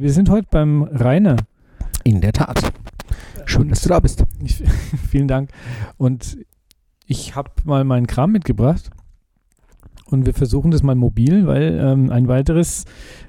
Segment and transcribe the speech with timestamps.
[0.00, 1.36] wir sind heute beim Rainer.
[2.04, 2.72] In der Tat.
[3.44, 4.24] Schön, dass du da bist.
[4.42, 4.56] Ich,
[5.10, 5.50] vielen Dank.
[5.98, 6.38] Und
[7.06, 8.90] ich habe mal meinen Kram mitgebracht.
[10.06, 12.86] Und wir versuchen das mal mobil, weil ähm, ein weiteres,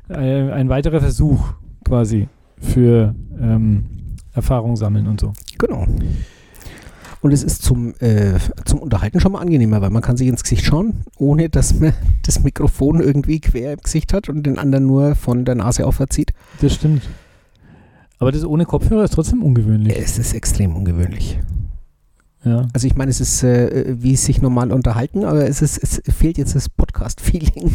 [0.10, 1.54] äh, ein weiterer Versuch
[1.84, 5.34] quasi für ähm, Erfahrung sammeln und so.
[5.58, 5.86] Genau.
[7.22, 10.42] Und es ist zum, äh, zum Unterhalten schon mal angenehmer, weil man kann sich ins
[10.42, 11.94] Gesicht schauen, ohne dass man
[12.24, 16.34] das Mikrofon irgendwie quer im Gesicht hat und den anderen nur von der Nase aufzieht.
[16.62, 17.08] Das stimmt.
[18.18, 19.98] Aber das ohne Kopfhörer ist trotzdem ungewöhnlich.
[19.98, 21.40] Es ist extrem ungewöhnlich.
[22.44, 22.68] Ja.
[22.74, 26.38] Also ich meine, es ist äh, wie sich normal unterhalten, aber es, ist, es fehlt
[26.40, 27.72] jetzt das Podcast-Feeling.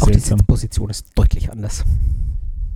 [0.00, 0.18] Auch die.
[0.18, 1.84] Sitzposition ist deutlich anders.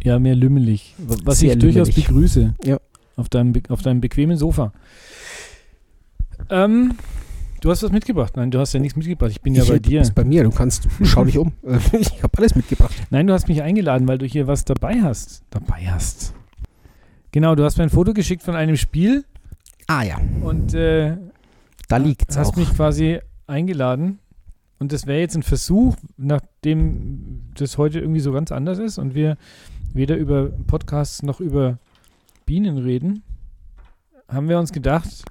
[0.02, 0.94] Ja, mehr lümmelig.
[0.98, 2.06] Was Sehr ich durchaus lümmelig.
[2.06, 2.54] begrüße.
[2.64, 2.78] Ja.
[3.16, 4.72] Auf deinem, auf deinem bequemen Sofa.
[6.50, 6.94] Ähm,
[7.60, 8.36] du hast was mitgebracht.
[8.36, 9.30] Nein, du hast ja nichts mitgebracht.
[9.30, 10.00] Ich bin ja ich, bei du dir.
[10.00, 11.52] bist bei mir, du kannst, schau dich um.
[11.92, 12.94] ich habe alles mitgebracht.
[13.10, 15.44] Nein, du hast mich eingeladen, weil du hier was dabei hast.
[15.50, 16.34] Dabei hast.
[17.32, 19.24] Genau, du hast mir ein Foto geschickt von einem Spiel
[19.86, 21.16] Ah ja, und äh,
[21.88, 22.56] da liegt's hast auch.
[22.56, 24.18] mich quasi eingeladen.
[24.78, 29.14] Und das wäre jetzt ein Versuch, nachdem das heute irgendwie so ganz anders ist und
[29.14, 29.36] wir
[29.92, 31.78] weder über Podcasts noch über
[32.46, 33.22] Bienen reden,
[34.28, 35.24] haben wir uns gedacht,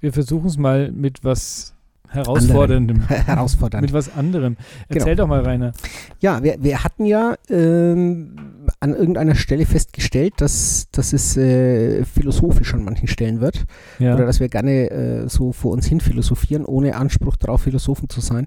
[0.00, 1.74] wir versuchen es mal mit was
[2.12, 3.00] Herausforderndem.
[3.08, 3.82] Herausfordernd.
[3.82, 4.56] Mit was anderem.
[4.88, 5.00] Genau.
[5.00, 5.72] Erzähl doch mal, Rainer.
[6.20, 8.36] Ja, wir, wir hatten ja ähm,
[8.80, 13.64] an irgendeiner Stelle festgestellt, dass, dass es äh, philosophisch an manchen Stellen wird.
[13.98, 14.14] Ja.
[14.14, 18.20] Oder dass wir gerne äh, so vor uns hin philosophieren, ohne Anspruch darauf, Philosophen zu
[18.20, 18.46] sein.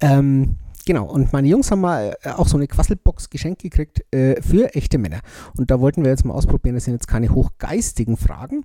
[0.00, 4.40] Ähm, genau, und meine Jungs haben mal äh, auch so eine Quasselbox geschenkt gekriegt äh,
[4.42, 5.20] für echte Männer.
[5.56, 8.64] Und da wollten wir jetzt mal ausprobieren, das sind jetzt keine hochgeistigen Fragen,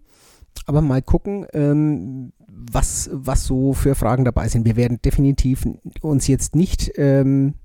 [0.66, 4.66] aber mal gucken, ähm, was, was so für Fragen dabei sind.
[4.66, 5.68] Wir werden definitiv
[6.02, 7.56] uns jetzt nicht ähm,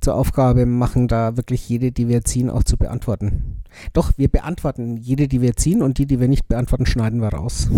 [0.00, 3.62] zur Aufgabe machen, da wirklich jede, die wir ziehen, auch zu beantworten.
[3.92, 7.28] Doch, wir beantworten jede, die wir ziehen und die, die wir nicht beantworten, schneiden wir
[7.28, 7.68] raus.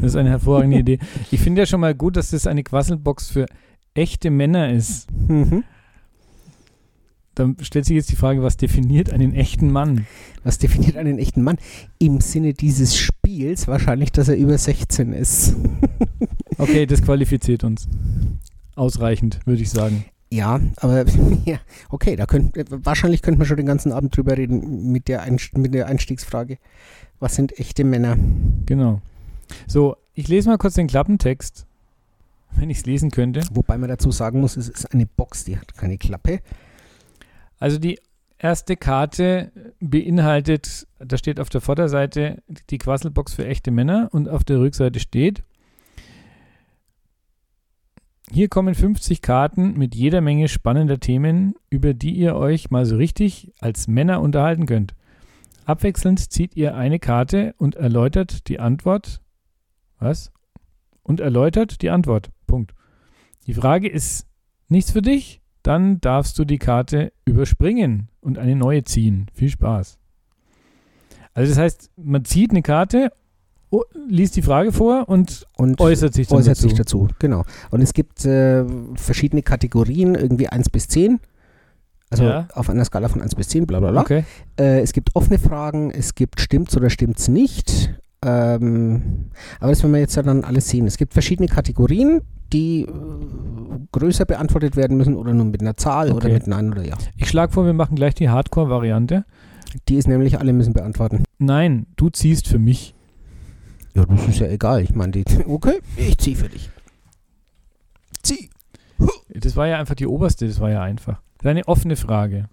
[0.00, 0.98] Das ist eine hervorragende Idee.
[1.30, 3.46] Ich finde ja schon mal gut, dass das eine Quasselbox für
[4.00, 5.08] echte Männer ist.
[5.28, 5.64] Mhm.
[7.34, 10.06] Da stellt sich jetzt die Frage, was definiert einen echten Mann?
[10.42, 11.58] Was definiert einen echten Mann?
[11.98, 15.56] Im Sinne dieses Spiels wahrscheinlich, dass er über 16 ist.
[16.58, 17.88] Okay, das qualifiziert uns.
[18.74, 20.04] Ausreichend, würde ich sagen.
[20.30, 21.06] Ja, aber
[21.46, 25.22] ja, okay, da könnt, wahrscheinlich könnte man schon den ganzen Abend drüber reden mit der,
[25.22, 26.58] Einst mit der Einstiegsfrage.
[27.18, 28.18] Was sind echte Männer?
[28.66, 29.00] Genau.
[29.66, 31.64] So, ich lese mal kurz den Klappentext,
[32.56, 33.42] wenn ich es lesen könnte.
[33.52, 36.40] Wobei man dazu sagen muss, es ist eine Box, die hat keine Klappe.
[37.58, 37.98] Also die
[38.38, 44.44] erste Karte beinhaltet, da steht auf der Vorderseite die Quasselbox für echte Männer und auf
[44.44, 45.42] der Rückseite steht,
[48.32, 52.96] hier kommen 50 Karten mit jeder Menge spannender Themen, über die ihr euch mal so
[52.96, 54.94] richtig als Männer unterhalten könnt.
[55.64, 59.20] Abwechselnd zieht ihr eine Karte und erläutert die Antwort.
[59.98, 60.32] Was?
[61.02, 62.30] Und erläutert die Antwort.
[62.50, 62.74] Punkt.
[63.46, 64.26] Die Frage ist
[64.68, 65.40] nichts für dich?
[65.62, 69.26] Dann darfst du die Karte überspringen und eine neue ziehen.
[69.34, 69.98] Viel Spaß.
[71.34, 73.12] Also das heißt, man zieht eine Karte,
[74.08, 76.68] liest die Frage vor und Und äußert sich dann äußert dazu.
[76.68, 77.08] sich dazu.
[77.18, 77.44] Genau.
[77.70, 81.20] Und es gibt äh, verschiedene Kategorien, irgendwie 1 bis 10.
[82.10, 82.48] Also Ja.
[82.54, 84.00] auf einer Skala von 1 bis 10, bla bla bla.
[84.00, 84.24] Okay.
[84.58, 87.94] Äh, es gibt offene Fragen, es gibt stimmt's oder stimmt's nicht.
[88.22, 90.86] Ähm, aber das werden wir jetzt ja dann alles sehen.
[90.86, 92.20] Es gibt verschiedene Kategorien,
[92.52, 92.88] die äh,
[93.92, 96.34] größer beantwortet werden müssen oder nur mit einer Zahl oder Okay.
[96.34, 96.98] mit Nein oder Ja.
[97.16, 99.24] Ich schlage vor, wir machen gleich die Hardcore-Variante.
[99.88, 101.24] Die ist nämlich, alle müssen beantworten.
[101.38, 102.94] Nein, du ziehst für mich.
[103.94, 104.82] Ja, das ist ja egal.
[104.82, 106.70] Ich meine, die, okay, ich zieh für dich.
[108.22, 108.50] Zieh.
[109.32, 111.20] Das war ja einfach die oberste, das war ja einfach.
[111.38, 112.48] Das ist eine offene Frage.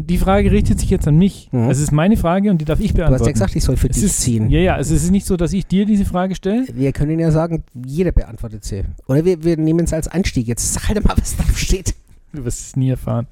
[0.00, 1.48] Die Frage richtet sich jetzt an mich.
[1.50, 1.60] Mhm.
[1.62, 3.20] Also es ist meine Frage und die darf ich Du beantworten.
[3.22, 4.48] hast ja gesagt, ich soll für es dich ist, ziehen.
[4.48, 6.66] Ja, ja, also es ist nicht so, dass ich dir diese Frage stelle.
[6.72, 8.84] Wir können ja sagen, jeder beantwortet sie.
[9.08, 10.46] Oder wir, wir nehmen es als Einstieg.
[10.46, 11.94] Jetzt sag halt mal, was drauf steht.
[12.32, 13.26] Du wirst es nie erfahren.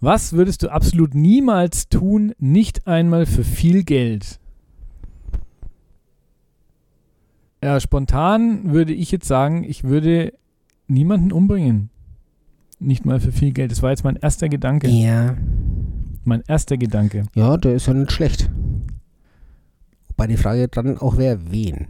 [0.00, 4.38] Was würdest du absolut niemals tun, nicht einmal für viel Geld?
[7.62, 10.32] Ja, spontan würde ich jetzt sagen, ich würde
[10.86, 11.90] niemanden umbringen.
[12.80, 13.72] Nicht mal für viel Geld.
[13.72, 14.88] Das war jetzt mein erster Gedanke.
[14.88, 15.36] Ja.
[16.24, 17.24] Mein erster Gedanke.
[17.34, 18.50] Ja, der ist ja nicht schlecht.
[20.08, 21.86] Wobei die Frage dann auch wäre, wen?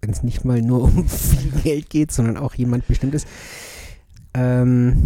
[0.00, 3.26] Wenn es nicht mal nur um viel Geld geht, sondern auch jemand Bestimmtes.
[4.34, 4.96] Ähm,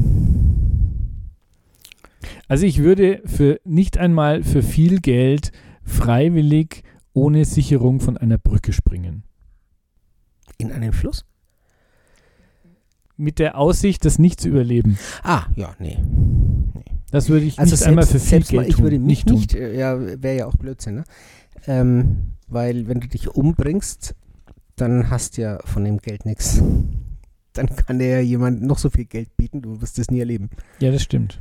[2.49, 6.83] Also ich würde für nicht einmal für viel Geld freiwillig
[7.13, 9.25] ohne Sicherung von einer Brücke springen.
[10.59, 11.25] in einen Fluss?
[13.17, 14.99] Mit der Aussicht, das nicht zu überleben.
[15.23, 15.99] Ah, ja, nee.
[17.11, 18.83] Das würde ich Also nicht selbst, einmal für viel Geld mal, ich tun.
[18.85, 19.61] würde mich nicht nicht, tun.
[19.61, 21.05] äh, ja, wäre ja auch Blödsinn, ne?
[21.67, 24.15] Ähm, weil wenn du dich umbringst,
[24.77, 26.63] dann hast du ja von dem Geld nichts.
[27.55, 30.51] Dann kann dir ja jemand noch so viel Geld bieten, du wirst es nie erleben.
[30.81, 31.41] Ja, das stimmt.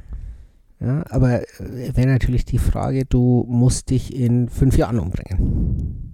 [0.79, 6.04] Ja, aber äh, wäre natürlich die Frage, du musst dich in fünf Jahren umbringen.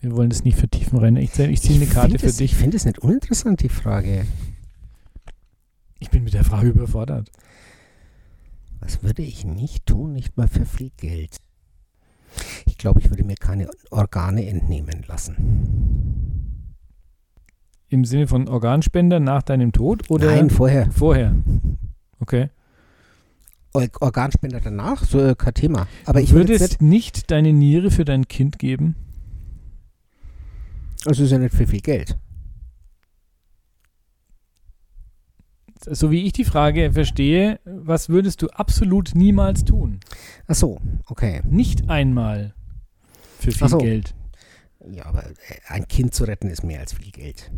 [0.00, 1.20] Wir wollen das nicht vertiefen, Rainer.
[1.20, 2.52] Ich, ich ziehe eine Karte für es, dich.
[2.52, 4.26] Ich finde es nicht uninteressant, die Frage.
[5.98, 7.30] Ich bin mit der Frage überfordert.
[8.80, 11.36] Was würde ich nicht tun, nicht mal für viel Geld?
[12.66, 15.36] Ich glaube, ich würde mir keine Organe entnehmen lassen.
[17.88, 20.90] Im Sinne von Organspender nach deinem Tod oder Nein, vorher.
[20.92, 21.34] vorher?
[22.20, 22.50] Okay.
[23.72, 25.88] Or- Organspender danach, so äh, kein Thema.
[26.04, 28.94] Aber ich du würde jetzt würdest nicht, nicht deine Niere für dein Kind geben?
[31.04, 32.18] Also ist ja nicht für viel Geld.
[35.80, 40.00] So wie ich die Frage verstehe, was würdest du absolut niemals tun?
[40.46, 41.40] Ach so, okay.
[41.48, 42.54] Nicht einmal
[43.38, 43.78] für viel so.
[43.78, 44.14] Geld.
[44.90, 45.32] Ja, aber äh,
[45.68, 47.50] ein Kind zu retten ist mehr als viel Geld.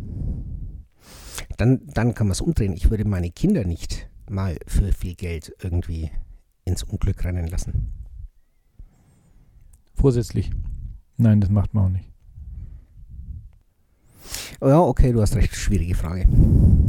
[1.57, 2.73] Dann, dann kann man es umdrehen.
[2.73, 6.11] Ich würde meine Kinder nicht mal für viel Geld irgendwie
[6.63, 7.91] ins Unglück rennen lassen.
[9.95, 10.51] Vorsätzlich.
[11.17, 12.10] Nein, das macht man auch nicht.
[14.63, 15.55] Oh ja, okay, du hast recht.
[15.55, 16.27] Schwierige Frage.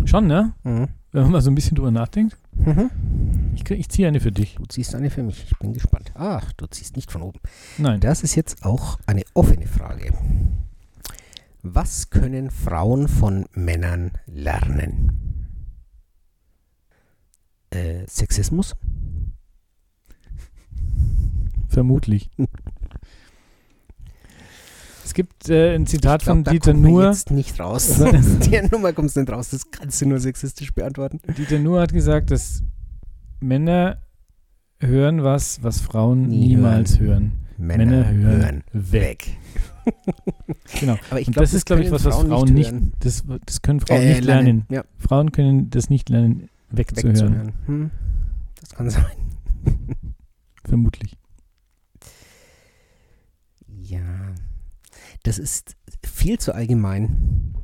[0.04, 0.52] Schon, ne?
[0.62, 0.88] Mhm.
[1.10, 2.36] Wenn man mal so ein bisschen drüber nachdenkt.
[2.54, 2.90] Mhm.
[3.54, 4.56] Ich, ich ziehe eine für dich.
[4.56, 5.46] Du ziehst eine für mich.
[5.50, 6.12] Ich bin gespannt.
[6.14, 7.40] Ach, du ziehst nicht von oben.
[7.78, 8.00] Nein.
[8.00, 10.12] Das ist jetzt auch eine offene Frage.
[11.62, 15.12] Was können Frauen von Männern lernen?
[17.70, 18.76] Äh, Sexismus?
[21.68, 22.30] Vermutlich.
[25.04, 27.06] es gibt äh, ein Zitat glaub, von Dieter Nuhr.
[27.06, 28.00] jetzt nicht raus.
[28.00, 29.50] Aus der Nummer kommst du nicht raus.
[29.50, 31.20] Das kannst du nur sexistisch beantworten.
[31.36, 32.62] Dieter Nuhr hat gesagt, dass
[33.40, 33.98] Männer
[34.80, 37.32] hören was, was Frauen Nie niemals hören.
[37.58, 39.28] Männer, hören, weg.
[40.80, 40.96] genau.
[41.10, 42.92] Aber ich Und glaube, das ist, glaube ich, was, was Frauen, nicht, hören.
[43.00, 44.64] das, das können Frauen Äh, nicht lernen.
[44.68, 47.14] Ja, Frauen können das nicht lernen, wegzuhören.
[47.16, 47.52] wegzuhören.
[47.66, 47.90] Hm,
[48.60, 49.04] das kann sein.
[50.64, 51.16] Vermutlich.
[53.68, 54.00] Ja,
[55.22, 57.54] das ist viel zu allgemein.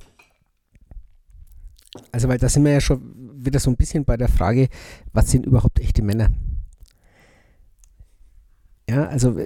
[2.13, 3.01] Also, weil da sind wir ja schon
[3.45, 4.69] wieder so ein bisschen bei der Frage,
[5.13, 6.31] was sind überhaupt echte Männer?
[8.89, 9.37] Ja, also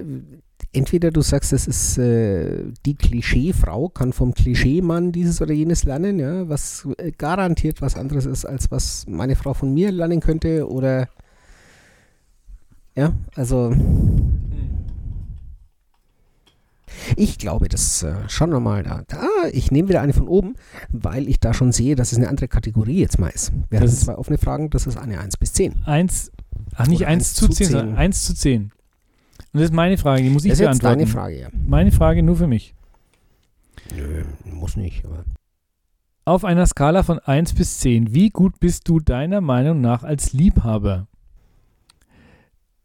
[0.71, 6.19] entweder du sagst, das ist äh, die Klischeefrau, kann vom Klischeemann dieses oder jenes lernen,
[6.19, 10.69] ja, was äh, garantiert was anderes ist, als was meine Frau von mir lernen könnte,
[10.69, 11.09] oder
[12.95, 13.75] ja, also
[17.15, 19.03] ich glaube, das äh, schauen wir mal da.
[19.07, 19.21] da.
[19.51, 20.55] Ich nehme wieder eine von oben,
[20.89, 23.51] weil ich da schon sehe, dass es eine andere Kategorie jetzt mal ist.
[23.69, 25.83] Wir Das ist- zwei offene Fragen, das ist eine 1 bis 10.
[25.85, 26.31] Eins,
[26.75, 27.77] ach nicht Oder eins eins zu zu zehn, zehn.
[27.77, 28.71] sondern eins zu zehn.
[29.51, 30.99] Und das ist meine Frage, die muss ich Das ist beantworten.
[30.99, 31.49] deine Frage, ja.
[31.67, 32.73] Meine Frage nur für mich.
[33.95, 35.23] Nö, muss nicht, aber.
[36.25, 40.31] Auf einer Skala von 1 bis 10, wie gut bist du deiner Meinung nach als
[40.31, 41.07] Liebhaber?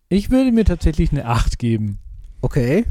[0.09, 1.99] Ich würde mir tatsächlich eine 8 geben.
[2.41, 2.85] Okay.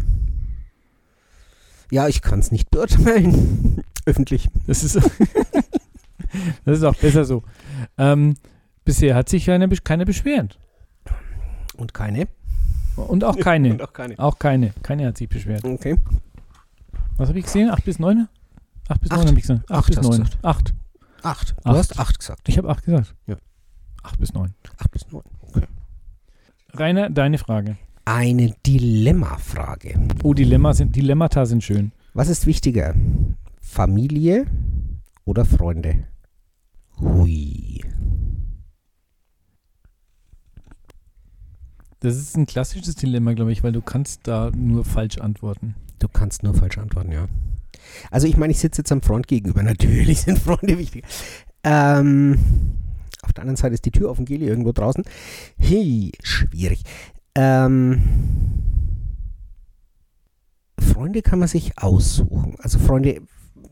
[1.91, 3.81] Ja, ich kann es nicht beurteilen.
[4.05, 4.49] Öffentlich.
[4.67, 4.95] Das ist,
[6.65, 7.43] das ist auch besser so.
[7.97, 8.35] Ähm,
[8.85, 10.59] bisher hat sich keiner, besch- keiner beschwert.
[11.77, 12.27] Und keine?
[12.95, 13.71] Und auch keine.
[13.73, 14.19] Und auch keine.
[14.19, 14.73] auch keine.
[14.83, 15.63] Keine hat sich beschwert.
[15.63, 15.97] Okay.
[17.17, 17.69] Was habe ich gesehen?
[17.69, 18.27] 8 bis 9?
[18.89, 19.27] 8 bis 9 Acht.
[19.27, 19.71] habe ich gesagt.
[19.71, 20.19] 8 Acht bis hast du 9.
[20.23, 20.45] gesagt.
[20.45, 20.73] 8.
[21.23, 21.55] Acht.
[21.63, 21.77] Du Acht.
[21.77, 22.49] hast acht gesagt.
[22.49, 23.15] Ich habe 8 gesagt.
[23.25, 23.35] Ja.
[24.03, 24.53] 8 bis 9.
[24.77, 25.23] Acht bis neun.
[26.73, 27.77] Rainer, deine Frage.
[28.07, 29.99] Eine Dilemmafrage.
[30.23, 31.91] Oh, Dilemma sind, Dilemmata sind schön.
[32.13, 32.95] Was ist wichtiger?
[33.59, 34.45] Familie
[35.25, 36.07] oder Freunde?
[37.01, 37.83] Hui.
[41.99, 45.75] Das ist ein klassisches Dilemma, glaube ich, weil du kannst da nur falsch antworten.
[45.99, 47.27] Du kannst nur falsch antworten, ja.
[48.09, 49.63] Also ich meine, ich sitze jetzt am Front gegenüber.
[49.63, 51.03] Natürlich sind Freunde wichtig.
[51.65, 52.39] Ähm,
[53.21, 55.03] auf der anderen Seite ist die Tür offen, Geli, irgendwo draußen.
[55.57, 56.83] Hey, schwierig.
[57.39, 58.01] Ähm,
[60.79, 62.55] Freunde kann man sich aussuchen.
[62.57, 63.21] Also Freunde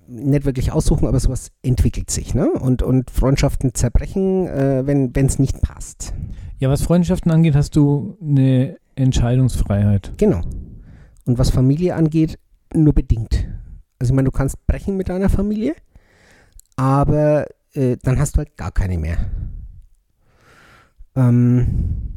[0.07, 2.35] nicht wirklich aussuchen, aber sowas entwickelt sich.
[2.35, 2.51] Ne?
[2.51, 6.13] Und, und Freundschaften zerbrechen, äh, wenn es nicht passt.
[6.59, 10.13] Ja, was Freundschaften angeht, hast du eine Entscheidungsfreiheit.
[10.17, 10.41] Genau.
[11.25, 12.37] Und was Familie angeht,
[12.71, 13.47] nur bedingt.
[13.97, 15.73] Also ich meine, du kannst brechen mit deiner Familie,
[16.75, 19.17] aber äh, dann hast du halt gar keine mehr.
[21.15, 22.14] Ähm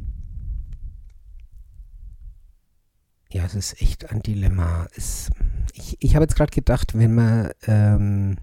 [3.31, 4.87] ja, es ist echt ein Dilemma.
[4.95, 5.29] Es,
[5.73, 8.37] ich ich habe jetzt gerade gedacht, wenn man, ähm,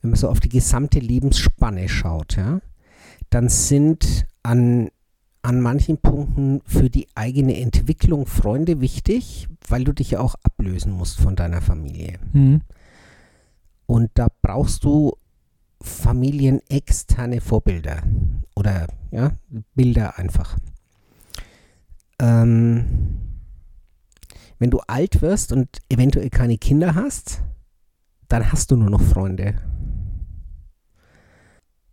[0.00, 2.60] wenn man so auf die gesamte Lebensspanne schaut, ja,
[3.30, 4.90] dann sind an,
[5.42, 10.92] an manchen Punkten für die eigene Entwicklung Freunde wichtig, weil du dich ja auch ablösen
[10.92, 12.18] musst von deiner Familie.
[12.32, 12.60] Mhm.
[13.86, 15.16] Und da brauchst du
[15.80, 18.02] familienexterne Vorbilder
[18.54, 19.32] oder ja,
[19.74, 20.58] Bilder einfach.
[22.20, 23.27] Ähm,
[24.58, 27.42] wenn du alt wirst und eventuell keine Kinder hast,
[28.28, 29.54] dann hast du nur noch Freunde.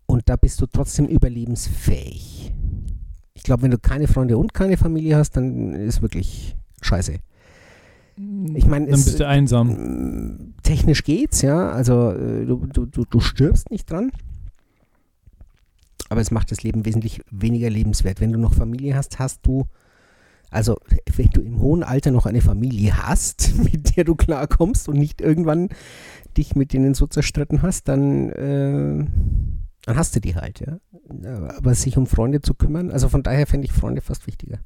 [0.05, 2.53] Und da bist du trotzdem überlebensfähig.
[3.33, 7.17] Ich glaube, wenn du keine Freunde und keine Familie hast, dann ist wirklich scheiße.
[8.53, 10.53] Ich meine, Dann bist du einsam.
[10.63, 11.69] technisch geht's, ja.
[11.71, 14.11] Also äh, du, du, du stirbst nicht dran.
[16.07, 18.21] Aber es macht das Leben wesentlich weniger lebenswert.
[18.21, 19.65] Wenn du noch Familie hast, hast du,
[20.49, 20.77] also
[21.15, 25.21] wenn du im hohen Alter noch eine Familie hast, mit der du klarkommst und nicht
[25.21, 25.69] irgendwann
[26.37, 29.05] dich mit denen so zerstritten hast, dann, äh,
[29.85, 30.79] dann hast du die halt, ja.
[31.57, 34.59] Aber sich um Freunde zu kümmern, also von daher fände ich Freunde fast wichtiger.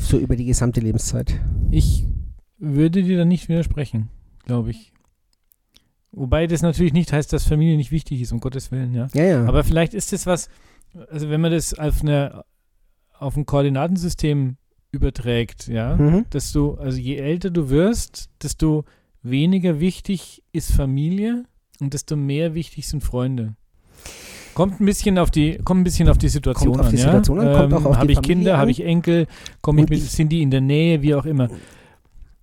[0.00, 1.38] So über die gesamte Lebenszeit.
[1.70, 2.06] Ich
[2.58, 4.08] würde dir da nicht widersprechen,
[4.44, 4.92] glaube ich.
[6.12, 9.08] Wobei das natürlich nicht heißt, dass Familie nicht wichtig ist, um Gottes Willen, ja.
[9.14, 9.44] Ja, ja.
[9.46, 10.48] Aber vielleicht ist das was,
[11.10, 12.44] also wenn man das auf, eine,
[13.20, 14.56] auf ein Koordinatensystem
[14.92, 16.26] überträgt, ja, mhm.
[16.30, 18.84] dass du, also je älter du wirst, desto
[19.22, 21.44] weniger wichtig ist Familie
[21.80, 23.54] und desto mehr wichtig sind Freunde.
[24.54, 27.00] Kommt ein bisschen auf die, kommt ein bisschen auf die Situation Kommt auf an, die
[27.00, 27.06] ja?
[27.06, 28.60] Situation an, kommt auch auf Habe ich Familie Kinder, an.
[28.60, 29.26] habe ich Enkel,
[29.60, 31.48] komme ich mit, ich- sind die in der Nähe, wie auch immer.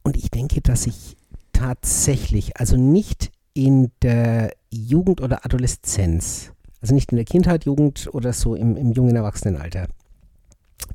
[0.04, 1.18] Und ich denke, dass ich
[1.52, 8.32] tatsächlich, also nicht in der Jugend oder Adoleszenz, also nicht in der Kindheit, Jugend oder
[8.32, 9.88] so im, im jungen Erwachsenenalter,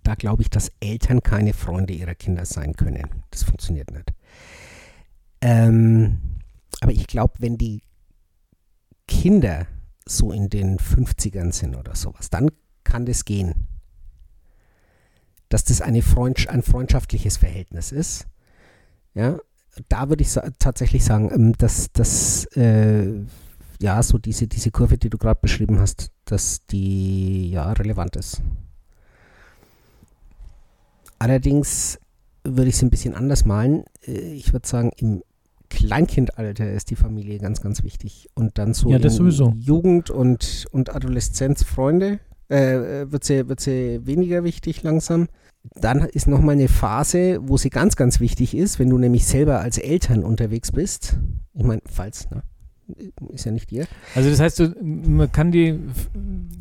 [0.02, 3.22] da glaube ich, dass Eltern keine Freunde ihrer Kinder sein können.
[3.30, 4.12] Das funktioniert nicht.
[5.40, 6.18] Ähm,
[6.80, 7.82] aber ich glaube, wenn die
[9.06, 9.66] Kinder
[10.06, 12.50] so in den 50ern sind oder sowas, dann
[12.84, 13.66] kann das gehen.
[15.48, 18.26] Dass das eine Freundsch ein freundschaftliches Verhältnis ist.
[19.14, 19.38] Ja,
[19.88, 23.24] da würde ich sa tatsächlich sagen, ähm, dass das, äh,
[23.80, 28.42] ja, so diese, diese Kurve, die du gerade beschrieben hast, dass die ja relevant ist.
[31.22, 32.00] Allerdings
[32.42, 33.84] würde ich es ein bisschen anders malen.
[34.06, 35.22] Äh, Ich würde sagen, im
[35.70, 38.28] Kleinkindalter ist die Familie ganz, ganz wichtig.
[38.34, 38.98] Und dann so Ja.
[39.56, 45.28] Jugend und, und Adoleszenz Freunde äh, wird, sie, wird sie weniger wichtig langsam.
[45.76, 49.60] Dann ist nochmal eine Phase, wo sie ganz, ganz wichtig ist, wenn du nämlich selber
[49.60, 51.18] als Eltern unterwegs bist.
[51.54, 52.42] Ich meine, falls, ne?
[53.30, 53.86] Ist ja nicht ihr.
[54.14, 55.78] Also das heißt, du, man kann die,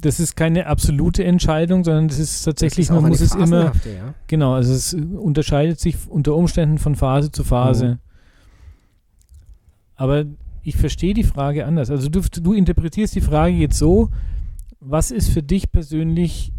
[0.02, 3.66] das ist keine absolute Entscheidung, sondern das ist tatsächlich, das ist man muss es immer,
[3.86, 4.14] ja.
[4.28, 7.86] genau, also es unterscheidet sich unter Umständen von Phase zu Phase.
[7.86, 8.00] Mhm.
[9.96, 10.26] Aber
[10.64, 11.90] ich verstehe die Frage anders.
[11.90, 14.10] Also du, du interpretierst die Frage jetzt so,
[14.80, 16.52] was ist für dich persönlich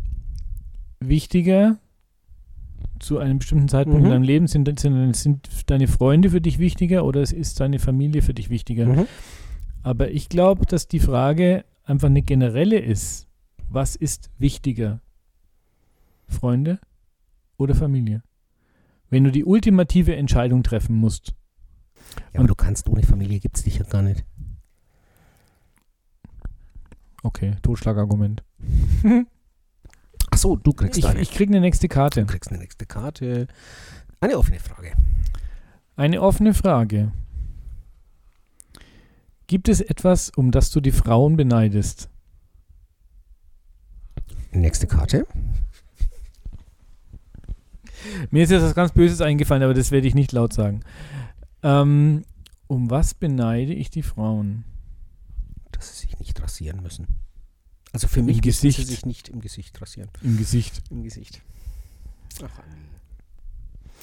[1.01, 1.79] wichtiger
[3.01, 4.07] zu einem bestimmten Zeitpunkt Mhm.
[4.07, 4.47] in deinem Leben?
[4.47, 8.87] Sind, sind, sind deine Freunde für dich wichtiger oder ist deine Familie für dich wichtiger?
[8.87, 9.07] Mhm.
[9.83, 13.27] Aber ich glaube, dass die Frage einfach eine generelle ist.
[13.69, 15.01] Was ist wichtiger?
[16.29, 16.79] Freunde
[17.57, 18.23] oder Familie?
[19.11, 21.35] Wenn du die ultimative Entscheidung treffen musst.
[22.33, 24.25] Ja, aber du kannst ohne Familie gibt es dich ja gar nicht.
[27.23, 28.43] Okay, Totschlagargument.
[30.31, 31.21] Achso, du kriegst Ich, eine.
[31.21, 32.21] ich kriege eine nächste Karte.
[32.23, 33.47] Du kriegst eine nächste Karte.
[34.21, 34.93] Eine offene Frage.
[35.95, 37.13] Eine offene Frage.
[39.53, 42.09] Gibt es etwas, um das du die Frauen beneidest?
[44.51, 45.27] Nächste Karte.
[48.31, 50.81] Mir ist jetzt was ganz Böses eingefallen, aber das werde ich nicht laut sagen.
[51.63, 52.23] Ähm,
[52.67, 54.65] um was beneide ich die Frauen?
[55.73, 57.07] Dass sie sich nicht rasieren müssen.
[57.93, 58.89] Also für mich Im müssen sie Gesicht.
[58.89, 60.09] sich nicht im Gesicht rasieren.
[60.23, 60.83] Im Gesicht.
[60.91, 61.43] Im Gesicht.
[62.43, 62.49] Ach,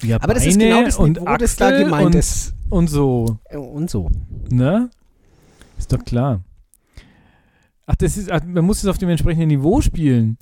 [0.03, 2.53] Ja, Aber das ist Beine genau das und Niveau, das da Achsel gemeint und, ist.
[2.69, 4.11] Und so, Äh, Und so.
[4.51, 4.91] ne?
[5.79, 6.43] Ist doch klar.
[7.88, 10.38] Ach, das ist, ach, man muss es auf dem entsprechenden Niveau spielen.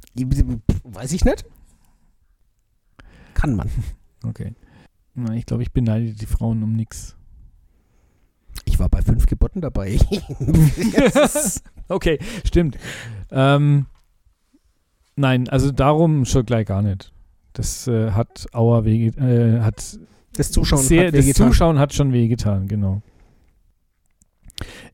[0.83, 1.45] Weiß ich nicht.
[3.33, 3.69] Kann man.
[4.25, 4.55] Okay.
[5.13, 7.15] Na, ich glaube, ich beneide die Frauen um nichts.
[8.65, 9.99] Ich war bei fünf Geboten dabei.
[11.87, 12.77] Okay, stimmt.
[13.31, 13.85] Ähm,
[15.15, 17.13] nein, also darum schon gleich gar nicht.
[17.53, 19.97] Das äh, hat Auer wege, äh, hat
[20.33, 21.47] Das Zuschauen sehr, hat das wehgetan.
[21.47, 23.01] Zuschauen hat schon wehgetan, genau.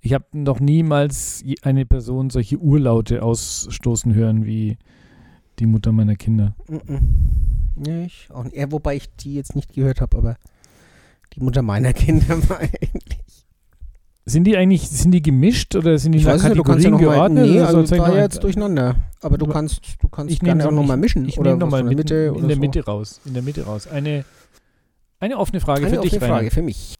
[0.01, 4.77] Ich habe noch niemals eine Person solche Urlaute ausstoßen hören wie
[5.59, 6.55] die Mutter meiner Kinder.
[6.67, 7.83] Mhm.
[7.85, 8.55] Ja, ich auch nicht.
[8.55, 10.37] Ja, wobei ich die jetzt nicht gehört habe, aber
[11.33, 13.23] die Mutter meiner Kinder war ähnlich.
[14.25, 16.85] Sind die eigentlich, sind die gemischt oder sind die Ich nach weiß nicht, du kannst
[16.85, 17.51] ja Kategorien noch mal, geordnet?
[17.51, 18.95] nee, also das war eigentlich ja jetzt durcheinander.
[19.21, 21.27] Aber du kannst, du kannst ich gerne auch noch mal mischen.
[21.27, 22.61] Ich oder nehme nochmal in der Mitte in der so.
[22.61, 23.19] Mitte raus.
[23.25, 23.87] In der Mitte raus.
[23.87, 24.23] Eine,
[25.19, 26.35] eine offene Frage Eine für dich, offene Rainer.
[26.35, 26.95] Frage für mich.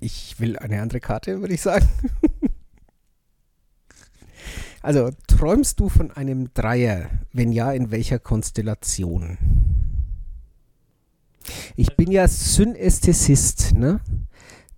[0.00, 1.88] Ich will eine andere Karte, würde ich sagen.
[4.80, 7.10] Also, träumst du von einem Dreier?
[7.32, 9.36] Wenn ja, in welcher Konstellation?
[11.76, 14.00] Ich bin ja Synästhesist, ne?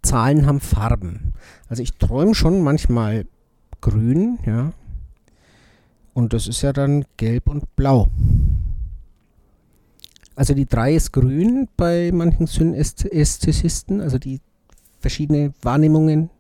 [0.02, 1.34] Zahlen haben Farben.
[1.68, 3.26] Also ich träume schon manchmal
[3.80, 4.72] grün, ja.
[6.14, 8.08] Und das ist ja dann gelb und blau.
[10.34, 14.40] Also die 3 ist grün bei manchen Synästhesisten, also die
[15.00, 16.30] verschiedene Wahrnehmungen,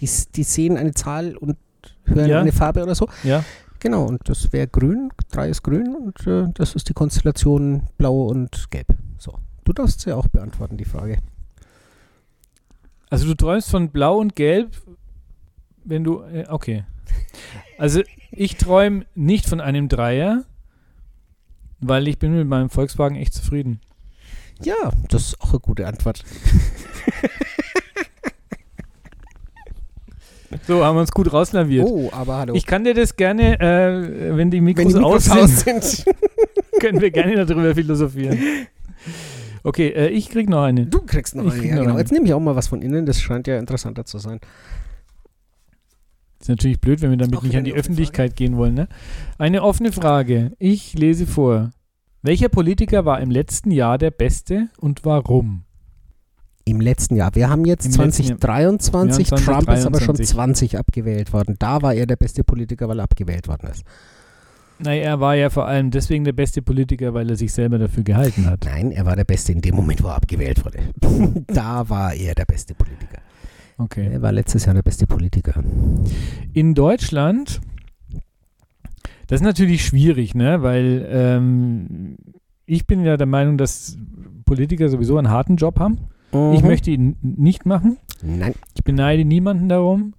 [0.00, 1.56] die, die sehen eine Zahl und
[2.04, 2.40] hören Ja.
[2.40, 3.08] eine Farbe oder so.
[3.24, 3.44] Ja,
[3.80, 8.24] Genau, und das wäre grün, 3 ist grün und äh, das ist die Konstellation blau
[8.24, 8.88] und gelb.
[9.18, 11.18] So, du darfst sie auch beantworten, die Frage.
[13.08, 14.76] also du träumst von blau und gelb,
[15.84, 16.84] wenn du, äh, okay.
[17.78, 18.02] Also
[18.32, 20.42] ich träume nicht von einem Dreier,
[21.80, 23.80] weil ich bin mit meinem Volkswagen echt zufrieden.
[24.62, 26.22] Ja, das ist auch eine gute Antwort.
[30.66, 31.86] So, haben wir uns gut rauslaviert.
[31.86, 32.54] Oh, aber hallo.
[32.54, 35.84] Ich kann dir das gerne, äh, wenn die Mikros, Wenn die Mikros aus aus sind,
[35.84, 36.06] sind.
[36.80, 38.38] können wir gerne darüber philosophieren.
[39.62, 40.86] Okay, äh, ich krieg noch eine.
[40.86, 41.60] Du kriegst noch Ich eine.
[41.60, 41.92] krieg Ja, noch genau.
[41.94, 42.00] eine.
[42.00, 43.04] Jetzt nehme ich auch mal was von innen.
[43.04, 44.40] Das scheint ja interessanter zu sein.
[46.40, 48.74] Ist natürlich blöd, wenn wir damit nicht an die Öffentlichkeit gehen wollen.
[48.74, 48.88] Ne?
[49.38, 50.52] Eine offene Frage.
[50.58, 51.72] Ich lese vor.
[52.28, 55.64] Welcher Politiker war im letzten Jahr der Beste und warum?
[56.66, 57.34] Im letzten Jahr.
[57.34, 58.38] Wir haben jetzt Im letzten Jahr.
[58.38, 59.30] 2023.
[59.30, 60.28] Wir haben Trump ist aber schon 2023.
[60.28, 61.56] 20 abgewählt worden.
[61.58, 63.82] Da war er der beste Politiker, weil er abgewählt worden ist.
[64.78, 68.02] Naja, er war ja vor allem deswegen der beste Politiker, weil er sich selber dafür
[68.02, 68.62] gehalten hat.
[68.66, 70.80] Nein, er war der Beste in dem Moment, wo er abgewählt wurde.
[71.46, 73.22] da war er der beste Politiker.
[73.78, 74.06] Okay.
[74.12, 75.64] Er war letztes Jahr der beste Politiker.
[76.52, 77.62] In Deutschland,
[79.28, 80.62] das ist natürlich schwierig, ne?
[80.62, 82.16] weil ähm,
[82.66, 83.96] ich bin ja der Meinung, dass
[84.44, 85.98] Politiker sowieso einen harten Job haben.
[86.52, 86.66] Ich Mhm.
[86.66, 87.96] möchte ihn nicht machen.
[88.22, 88.54] Nein.
[88.74, 90.14] Ich beneide niemanden darum.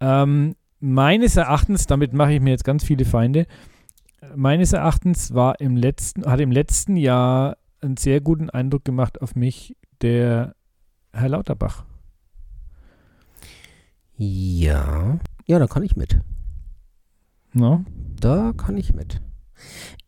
[0.00, 3.46] Ähm, meines Erachtens, damit mache ich mir jetzt ganz viele Feinde,
[4.36, 9.34] meines Erachtens war im letzten, hat im letzten Jahr einen sehr guten Eindruck gemacht auf
[9.34, 10.54] mich der
[11.12, 11.84] Herr Lauterbach.
[14.16, 15.18] Ja.
[15.46, 16.20] Ja, da kann ich mit.
[17.52, 17.84] No?
[18.20, 19.20] Da kann ich mit.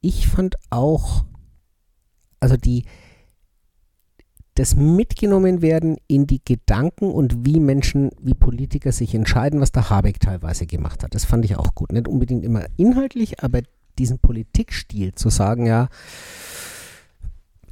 [0.00, 1.24] Ich fand auch,
[2.40, 2.84] also die,
[4.54, 9.88] das mitgenommen werden in die Gedanken und wie Menschen, wie Politiker sich entscheiden, was der
[9.88, 11.14] Habeck teilweise gemacht hat.
[11.14, 11.92] Das fand ich auch gut.
[11.92, 13.60] Nicht unbedingt immer inhaltlich, aber
[13.98, 15.88] diesen Politikstil zu sagen, ja,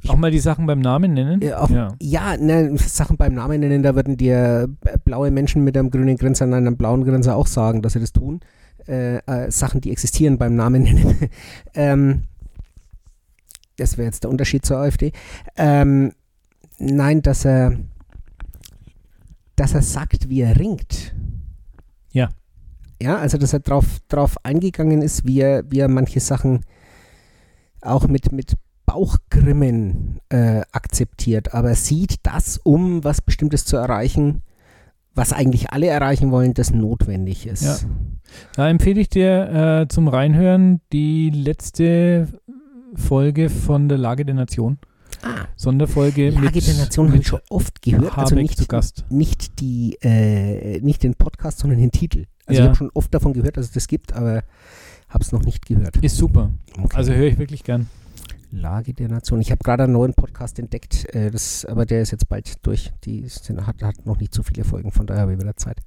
[0.07, 1.41] Auch mal die Sachen beim Namen nennen?
[1.41, 1.89] Ja, auch, Ja.
[2.01, 2.35] ja.
[2.37, 4.67] ne, Sachen beim Namen nennen, da würden dir
[5.05, 8.11] blaue Menschen mit einem grünen Grinser und einem blauen Grinser auch sagen, dass sie das
[8.11, 8.39] tun.
[8.91, 11.29] Äh, äh, Sachen, die existieren beim Namen nennen.
[11.75, 12.23] ähm,
[13.77, 15.13] das wäre jetzt der Unterschied zur AfD.
[15.55, 16.11] Ähm,
[16.77, 17.77] nein, dass er,
[19.55, 21.15] dass er sagt, wie er ringt.
[22.11, 22.31] Ja.
[23.01, 26.65] Ja, also dass er drauf, drauf eingegangen ist, wie er, wie er manche Sachen
[27.79, 34.43] auch mit, mit Bauchgrimmen äh, akzeptiert, aber sieht das, um was Bestimmtes zu erreichen,
[35.13, 37.63] was eigentlich alle erreichen wollen, das notwendig ist.
[37.63, 37.77] Ja.
[38.55, 42.27] Da empfehle ich dir äh, zum Reinhören die letzte
[42.95, 44.77] Folge von der Lage der Nation.
[45.23, 48.65] Ah, Sonderfolge Lage mit, der Nation habe ich schon oft gehört, Habeck also nicht, zu
[48.65, 49.05] Gast.
[49.09, 52.25] nicht, die, äh, nicht den Podcast, sondern den Titel.
[52.45, 52.65] Also Ja.
[52.65, 54.43] ich habe schon oft davon gehört, dass es das gibt, aber
[55.09, 55.97] habe es noch nicht gehört.
[55.97, 56.51] Ist super.
[56.81, 56.95] Okay.
[56.95, 57.87] Also höre ich wirklich gern.
[58.51, 59.41] Lage der Nation.
[59.41, 62.91] Ich habe gerade einen neuen Podcast entdeckt, äh, das, aber der ist jetzt bald durch.
[63.05, 65.79] Die sind, hat, hat noch nicht so viele Folgen, von daher habe ich wieder Zeit.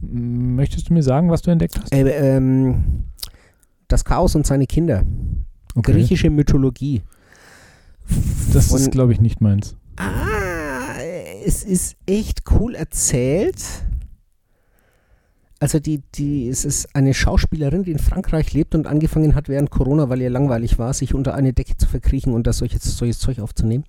[0.00, 1.92] Möchtest du mir sagen, was du entdeckt hast?
[1.92, 3.04] Äh, ähm,
[3.88, 5.04] das Chaos und seine Kinder.
[5.80, 7.02] Griechische Mythologie.
[8.52, 9.76] Das Von- ist, glaube ich, nicht meins.
[9.96, 10.96] Ah,
[11.44, 13.62] es ist echt cool erzählt.
[15.60, 19.70] Also die, die, es ist eine Schauspielerin, die in Frankreich lebt und angefangen hat während
[19.70, 23.18] Corona, weil ihr langweilig war, sich unter eine Decke zu verkriechen und das solches, solches
[23.18, 23.84] Zeug aufzunehmen.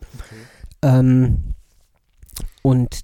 [0.81, 1.53] Ähm,
[2.63, 3.01] und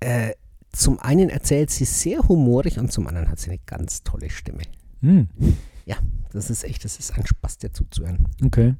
[0.00, 0.32] äh,
[0.70, 4.62] zum einen erzählt sie sehr humorig und zum anderen hat sie eine ganz tolle Stimme.
[5.00, 5.28] Hm.
[6.32, 8.26] Das ist echt, das ist ein Spaß, der zuzuhören.
[8.42, 8.74] Okay.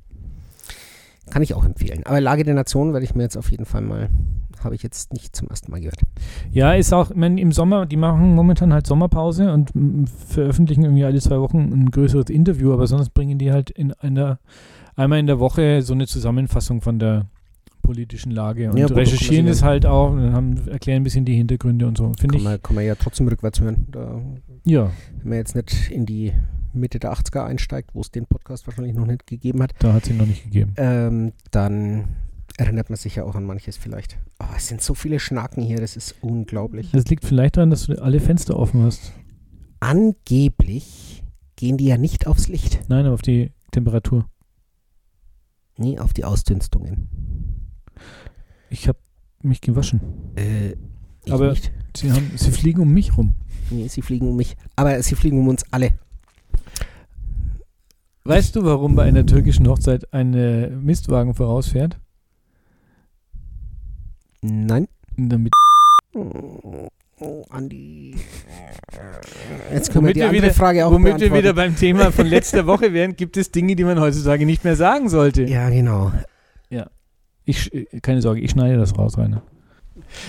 [1.30, 2.04] Kann ich auch empfehlen.
[2.06, 4.10] Aber Lage der Nation werde ich mir jetzt auf jeden Fall mal,
[4.64, 6.00] habe ich jetzt nicht zum ersten Mal gehört.
[6.50, 9.72] Ja, ist auch, ich meine, im Sommer, die machen momentan halt Sommerpause und
[10.28, 14.38] veröffentlichen irgendwie alle zwei Wochen ein größeres Interview, aber sonst bringen die halt in einer,
[14.96, 17.26] einmal in der Woche so eine Zusammenfassung von der
[17.82, 21.86] politischen Lage und Ja, recherchieren es halt auch und haben, erklären ein bisschen die Hintergründe
[21.86, 22.12] und so.
[22.18, 23.86] Finde ich, man, kann man ja trotzdem rückwärts hören.
[23.90, 24.22] Da,
[24.64, 26.32] ja, wenn man jetzt nicht in die
[26.72, 30.04] Mitte der 80er einsteigt, wo es den Podcast wahrscheinlich noch nicht gegeben hat, da hat
[30.04, 30.72] es ihn noch nicht gegeben.
[30.76, 32.04] ähm, dann
[32.62, 34.18] erinnert man sich ja auch an manches vielleicht.
[34.40, 36.90] Oh, es sind so viele Schnaken hier, das ist unglaublich.
[36.92, 39.12] Das liegt vielleicht daran, dass du alle Fenster offen hast.
[39.80, 41.22] Angeblich
[41.56, 44.26] gehen die ja nicht aufs Licht, Nein, aber auf die Temperatur.
[45.76, 47.08] nie auf die Ausdünstungen.
[48.70, 48.98] Ich habe
[49.42, 50.00] mich gewaschen.
[50.36, 50.76] Äh,
[51.24, 51.72] ich Aber- nicht.
[51.96, 53.34] Sie, haben, sie fliegen um mich rum.
[53.70, 54.56] Nee, sie fliegen um mich.
[54.76, 55.90] Aber sie fliegen um uns alle.
[58.24, 61.98] Weißt du, warum bei einer türkischen Hochzeit ein Mistwagen vorausfährt?
[64.42, 64.88] Nein.
[65.16, 65.52] Damit,
[66.14, 68.16] Oh, Andi.
[69.72, 72.10] Jetzt können wir Womit die wir andere wieder- Frage auch womit wir wieder beim Thema
[72.10, 75.44] von letzter Woche wären, gibt es Dinge, die man heutzutage nicht mehr sagen sollte.
[75.44, 76.12] Ja, genau.
[77.44, 79.42] Ich, sch- äh, keine Sorge, ich schneide das raus, Rainer.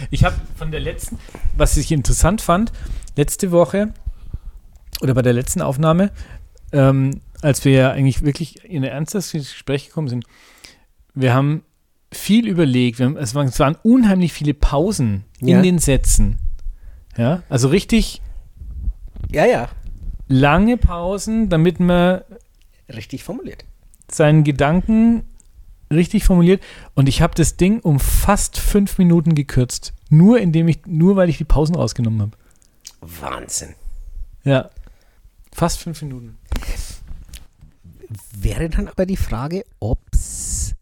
[0.09, 1.19] Ich habe von der letzten,
[1.55, 2.71] was ich interessant fand,
[3.15, 3.93] letzte Woche
[5.01, 6.09] oder bei der letzten Aufnahme,
[6.71, 10.25] ähm, als wir ja eigentlich wirklich in ein ernstes Gespräch gekommen sind,
[11.13, 11.61] wir haben
[12.13, 15.57] viel überlegt, haben, es, waren, es waren unheimlich viele Pausen Ja.
[15.57, 16.39] in den Sätzen.
[17.17, 18.21] Ja, also richtig
[19.31, 19.69] Ja, ja.
[20.27, 22.21] lange Pausen, damit man
[22.93, 23.65] Richtig formuliert.
[24.11, 25.23] seinen Gedanken
[25.91, 26.61] richtig formuliert
[26.95, 29.93] und ich habe das Ding um fast fünf Minuten gekürzt.
[30.09, 32.31] Nur indem ich, nur weil ich die Pausen rausgenommen habe.
[33.01, 33.75] Wahnsinn.
[34.43, 34.69] Ja.
[35.51, 36.37] Fast fünf Minuten.
[38.35, 40.75] Wäre dann aber die Frage, ob es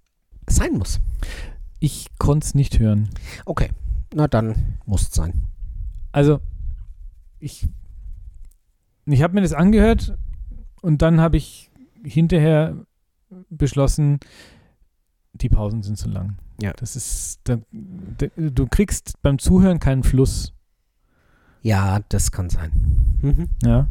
[0.47, 0.99] sein muss.
[1.83, 3.09] Ich konnte es nicht hören.
[3.43, 3.71] Okay.
[4.13, 5.47] Na dann muss es sein.
[6.11, 6.39] Also,
[7.39, 7.67] ich,
[9.05, 10.15] ich habe mir das angehört
[10.81, 11.71] und dann habe ich
[12.03, 12.85] hinterher
[13.49, 14.19] beschlossen,
[15.33, 16.37] die Pausen sind zu lang.
[16.61, 16.71] Ja.
[16.73, 20.53] Das ist, da, da, du kriegst beim Zuhören keinen Fluss.
[21.63, 22.71] Ja, das kann sein.
[23.23, 23.49] Mhm.
[23.63, 23.87] Ja.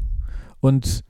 [0.60, 1.02] Und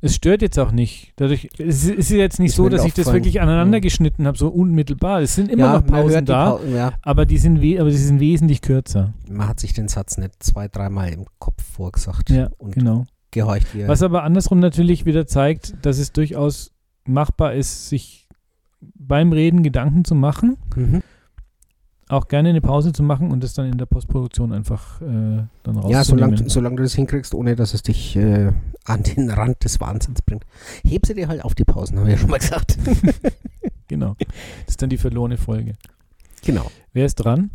[0.00, 1.12] es stört jetzt auch nicht.
[1.16, 4.48] Dadurch, es ist jetzt nicht Ist so, dass ich das wirklich aneinander geschnitten habe, so
[4.48, 5.20] unmittelbar.
[5.20, 7.98] Es sind immer ja, noch Pausen die da, Pau- ja, aber die sind aber sie
[7.98, 9.14] sind wesentlich kürzer.
[9.28, 13.04] man hat sich den Satz nicht zwei, dreimal im Kopf vorgesagt Ja, und genau.
[13.30, 13.74] gehorcht.
[13.74, 16.72] Wie Was aber andersrum natürlich wieder zeigt, dass es durchaus
[17.04, 18.28] machbar ist, sich
[18.80, 21.02] beim Reden Gedanken zu machen, mhm.
[22.08, 25.48] Auch gerne eine Pause zu machen und das dann in der Postproduktion einfach äh, dann
[25.64, 25.90] rauszunehmen.
[25.90, 28.52] Ja, solange, solange du das hinkriegst, ohne dass es dich äh,
[28.84, 30.44] an den Rand des Wahnsinns bringt.
[30.84, 32.78] Heb sie dir halt auf die Pausen, haben wir ja schon mal gesagt.
[33.88, 34.16] Genau.
[34.18, 35.76] Das ist dann die verlorene Folge.
[36.44, 36.70] genau.
[36.92, 37.50] Wer ist dran?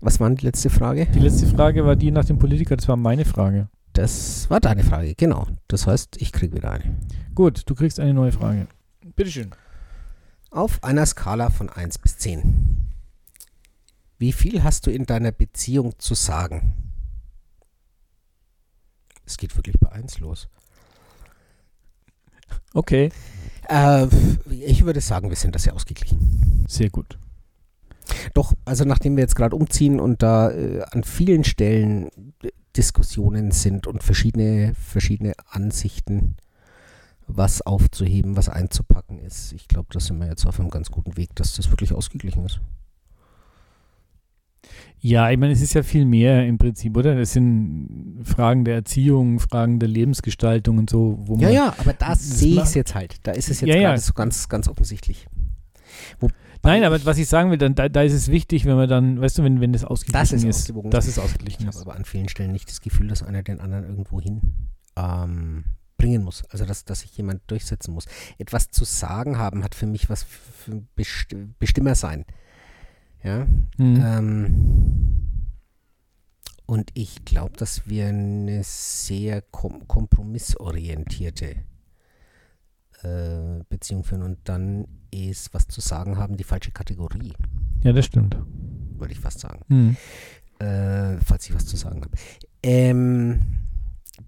[0.00, 1.06] Was war die letzte Frage?
[1.06, 3.68] Die letzte Frage war die nach dem Politiker, das war meine Frage.
[3.94, 5.48] Das war deine Frage, genau.
[5.66, 6.96] Das heißt, ich krieg wieder eine.
[7.34, 8.68] Gut, du kriegst eine neue Frage.
[9.16, 9.50] Bitteschön.
[10.52, 12.87] Auf einer Skala von 1 bis 10.
[14.18, 16.74] Wie viel hast du in deiner Beziehung zu sagen?
[19.24, 20.48] Es geht wirklich bei 1 los.
[22.74, 23.10] Okay,
[23.68, 24.06] Äh,
[24.50, 26.64] ich würde sagen, wir sind das ja ausgeglichen.
[26.68, 27.18] sehr gut.
[28.32, 32.08] Doch, also nachdem wir jetzt gerade umziehen und da äh, an vielen Stellen
[32.42, 36.36] äh, Diskussionen sind und verschiedene, verschiedene Ansichten,
[37.26, 41.18] was aufzuheben, was einzupacken ist, ich glaube, da sind wir jetzt auf einem ganz guten
[41.18, 42.60] Weg, dass das wirklich ausgeglichen ist.
[45.00, 47.16] Ja, ich meine, es ist ja viel mehr im Prinzip, oder?
[47.18, 51.52] Es sind Fragen der Erziehung, Fragen der Lebensgestaltung und so, wo Ja, man.
[51.52, 53.16] ja, aber da das sehe ich es jetzt halt.
[53.22, 53.88] Da ist es jetzt Ja, ja.
[53.90, 55.28] gerade so ganz, ganz offensichtlich.
[56.64, 59.20] Nein, aber was ich sagen will, dann, da, da ist es wichtig, wenn man dann,
[59.20, 60.92] weißt du, wenn, wenn das ausgeglichen Das ist ist, ausgewogen.
[60.92, 61.82] es Ich ausgeglichen habe ist.
[61.82, 64.40] aber an vielen Stellen nicht das Gefühl, dass einer den anderen irgendwo hin
[64.96, 65.64] ähm,
[65.96, 66.44] bringen muss.
[66.50, 68.06] Also, dass, dass sich jemand durchsetzen muss.
[68.38, 70.82] Etwas zu sagen haben hat für mich was für
[71.60, 72.24] Bestimmer sein.
[73.22, 73.46] Ja.
[73.78, 74.02] Mhm.
[74.04, 74.54] Ähm,
[76.66, 81.56] und ich glaube, dass wir eine sehr kom kompromissorientierte
[83.02, 87.32] äh, Beziehung führen und dann ist was zu sagen haben die falsche Kategorie,
[87.82, 88.36] Ja, das stimmt.
[88.98, 89.64] würde ich fast sagen.
[89.68, 89.96] Mhm.
[90.58, 92.10] Äh, falls ich was zu sagen habe.
[92.62, 93.40] Ähm,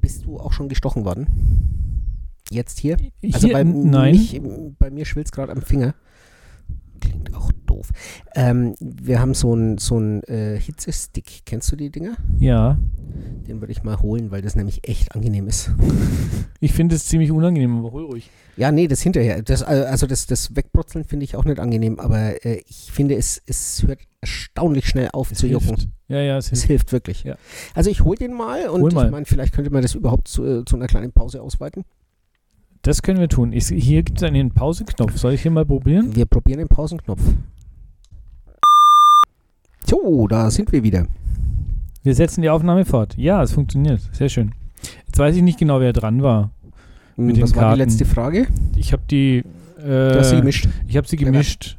[0.00, 1.26] bist du auch schon gestochen worden?
[2.50, 2.96] Jetzt hier?
[3.22, 4.12] Also Hier, bei, nein.
[4.12, 4.40] Mich,
[4.78, 5.94] bei mir schwillt gerade am Finger.
[7.00, 7.88] Klingt auch doof.
[8.34, 11.42] Ähm, wir haben so einen so äh, Hitzestick.
[11.46, 12.16] Kennst du die Dinger?
[12.38, 12.78] Ja,
[13.46, 15.70] Den würde ich mal holen, weil das nämlich echt angenehm ist.
[16.60, 18.30] ich finde es ziemlich unangenehm, aber hol ruhig.
[18.56, 19.42] Ja, nee, das hinterher.
[19.42, 23.40] Das, also das, das Wegbrutzeln finde ich auch nicht angenehm, aber äh, ich finde, es,
[23.46, 25.68] es hört erstaunlich schnell auf Es zu jucken.
[25.68, 25.88] hilft.
[26.08, 26.66] Ja, ja, es Es hilft.
[26.66, 27.24] hilft wirklich.
[27.24, 27.36] Ja.
[27.74, 29.06] Also ich hole den mal und mal.
[29.06, 31.84] ich meine, vielleicht könnte man das überhaupt zu, äh, zu einer kleinen Pause ausweiten.
[32.82, 33.52] Das können wir tun.
[33.52, 35.16] Ich, hier gibt es einen Pauseknopf.
[35.18, 36.16] Soll ich hier mal probieren?
[36.16, 37.20] Wir probieren den Pausenknopf.
[39.86, 41.06] So, da sind wir wieder.
[42.02, 43.16] Wir setzen die Aufnahme fort.
[43.18, 44.00] Ja, es funktioniert.
[44.12, 44.54] Sehr schön.
[45.06, 46.52] Jetzt weiß ich nicht genau, wer dran war.
[47.16, 48.46] Mit den Was war die letzte Frage?
[48.76, 49.38] Ich habe die.
[49.78, 50.68] Äh, Du hast sie gemischt.
[50.86, 51.76] Ich habe sie gemischt.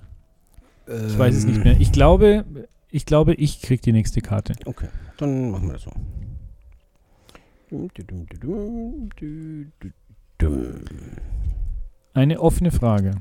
[0.88, 1.80] Ich weiß es nicht mehr.
[1.80, 2.46] Ich glaube,
[2.90, 4.54] ich glaube, ich krieg die nächste Karte.
[4.66, 5.92] Okay, dann machen wir das so.
[12.13, 13.12] Eine offene Frage.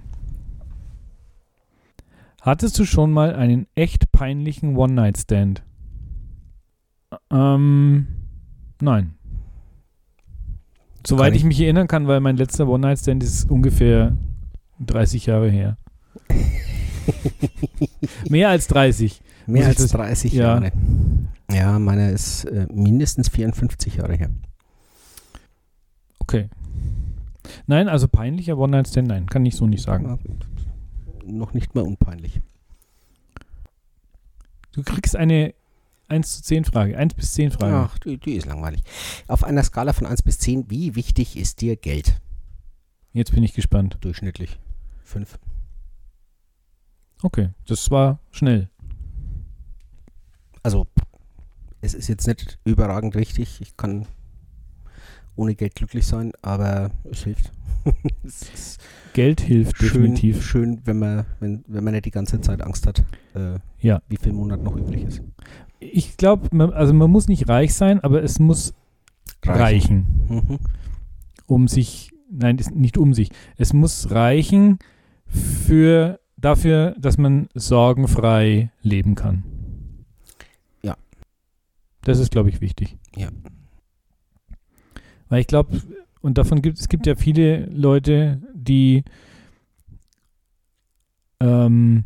[2.41, 5.63] Hattest du schon mal einen echt peinlichen One-Night-Stand?
[7.31, 8.07] Ähm,
[8.81, 9.15] nein.
[11.07, 14.17] Soweit ich ich- mich erinnern kann, weil mein letzter One-Night-Stand ist ungefähr
[14.81, 15.77] 30 Jahre her.
[18.29, 19.21] Mehr als 30.
[19.47, 20.55] Mehr als das- 30 ja.
[20.55, 20.73] Jahre.
[21.53, 24.31] Ja, meiner ist äh, mindestens 54 Jahre her.
[26.21, 26.49] Okay.
[27.67, 30.05] Nein, also peinlicher One-Night-Stand, nein, kann ich so nicht sagen.
[30.05, 30.19] Ja,
[31.25, 32.41] noch nicht mal unpeinlich.
[34.73, 35.55] Du kriegst eine
[36.09, 37.77] 1 zu 10 Frage, 1 bis 10 Frage.
[37.77, 38.83] Ach, die, die ist langweilig.
[39.29, 42.21] Auf einer Skala von 1 bis 10, wie wichtig ist dir Geld?
[43.13, 43.99] Jetzt bin ich gespannt.
[44.01, 44.59] Durchschnittlich.
[45.05, 45.39] 5.
[47.23, 48.71] Okay, das war schnell.
[50.63, 50.87] Also,
[51.81, 53.61] es ist jetzt nicht überragend wichtig.
[53.61, 54.07] Ich kann
[55.41, 57.51] ohne Geld glücklich sein, aber es hilft.
[58.25, 58.77] es
[59.15, 60.43] Geld hilft schön, definitiv.
[60.45, 63.03] schön wenn, man, wenn, wenn man nicht die ganze Zeit Angst hat,
[63.35, 64.03] äh, Ja.
[64.09, 65.23] wie viel Monat noch übrig ist.
[65.79, 68.75] Ich glaube, man, also man muss nicht reich sein, aber es muss
[69.43, 70.59] reichen, Mhm.
[71.47, 73.31] um sich, nein, nicht um sich.
[73.57, 74.79] Es muss reichen
[75.27, 79.43] für dafür, dass man sorgenfrei leben kann.
[80.83, 80.97] Ja.
[82.03, 82.99] Das ist, glaube ich, wichtig.
[83.17, 83.29] Ja.
[85.31, 85.81] Weil ich glaube,
[86.21, 89.05] und davon gibt es gibt ja viele Leute, die
[91.41, 92.05] ähm,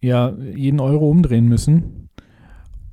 [0.00, 2.08] ja jeden Euro umdrehen müssen.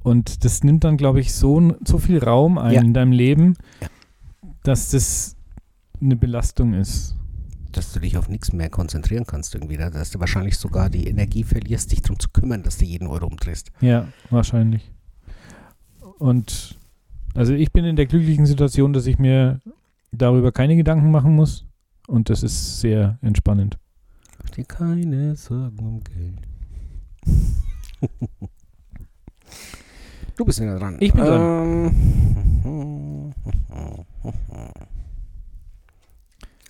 [0.03, 2.81] Und das nimmt dann, glaube ich, so, so viel Raum ein Ja.
[2.81, 3.87] in deinem Leben, Ja.
[4.63, 5.35] dass das
[6.01, 7.15] eine Belastung ist.
[7.71, 9.77] Dass du dich auf nichts mehr konzentrieren kannst irgendwie.
[9.77, 13.07] da- Dass du wahrscheinlich sogar die Energie verlierst, dich darum zu kümmern, dass du jeden
[13.07, 13.71] Euro umdrehst.
[13.79, 14.91] Ja, wahrscheinlich.
[16.17, 16.77] Und
[17.35, 19.59] also ich bin in der glücklichen Situation, dass ich mir
[20.11, 21.65] darüber keine Gedanken machen muss.
[22.07, 23.77] Und das ist sehr entspannend.
[24.43, 26.41] Mach dir keine Sorgen um Geld.
[30.35, 30.97] du bist wieder dran.
[30.99, 31.95] Ich bin dran.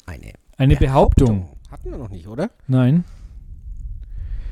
[0.06, 1.50] Eine Eine Behauptung.
[1.72, 2.52] Hatten wir noch nicht, oder?
[2.68, 3.06] Nein.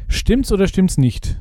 [0.07, 1.39] Stimmt's oder stimmt's nicht?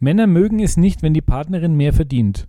[0.00, 2.48] Männer mögen es nicht, wenn die Partnerin mehr verdient.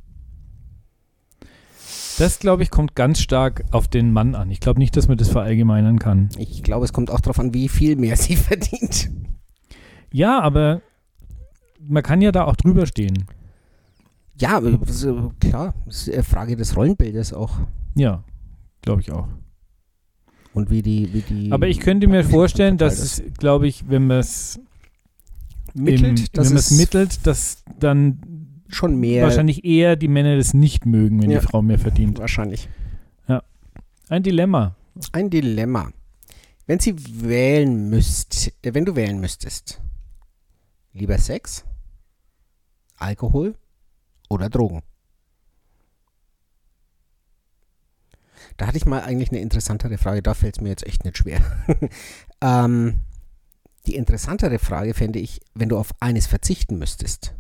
[2.22, 4.52] Das, glaube ich, kommt ganz stark auf den Mann an.
[4.52, 6.30] Ich glaube nicht, dass man das verallgemeinern kann.
[6.38, 9.10] Ich glaube, es kommt auch darauf an, wie viel mehr sie verdient.
[10.14, 10.82] Ja, aber
[11.80, 13.26] man kann ja da auch drüber stehen.
[14.38, 14.62] Ja,
[15.40, 17.58] klar, das ist eine Frage des Rollenbildes auch.
[17.96, 18.24] Ja,
[18.84, 19.28] glaube ich auch.
[20.54, 24.06] Und wie die, wie die Aber ich könnte mir vorstellen, dass es, glaube ich, wenn
[24.06, 24.60] man es
[25.74, 26.38] mittelt,
[27.26, 28.41] dass dann
[28.76, 31.40] schon mehr wahrscheinlich eher die Männer das nicht mögen, wenn Ja.
[31.40, 32.20] die Frau mehr verdient.
[32.20, 32.68] wahrscheinlich.
[34.10, 34.76] Ein Dilemma.
[35.14, 35.94] Ein Dilemma.
[36.68, 39.80] Wenn sie wählen müsst, äh, wenn du wählen müsstest,
[40.92, 41.64] lieber Sex,
[42.98, 43.56] Alkohol
[44.30, 44.82] oder Drogen?
[48.58, 51.18] Da hatte ich mal eigentlich eine interessantere Frage, da fällt es mir jetzt echt nicht
[51.18, 51.40] schwer.
[52.42, 53.00] ähm,
[53.88, 57.34] die interessantere Frage fände ich, wenn du auf eines verzichten müsstest.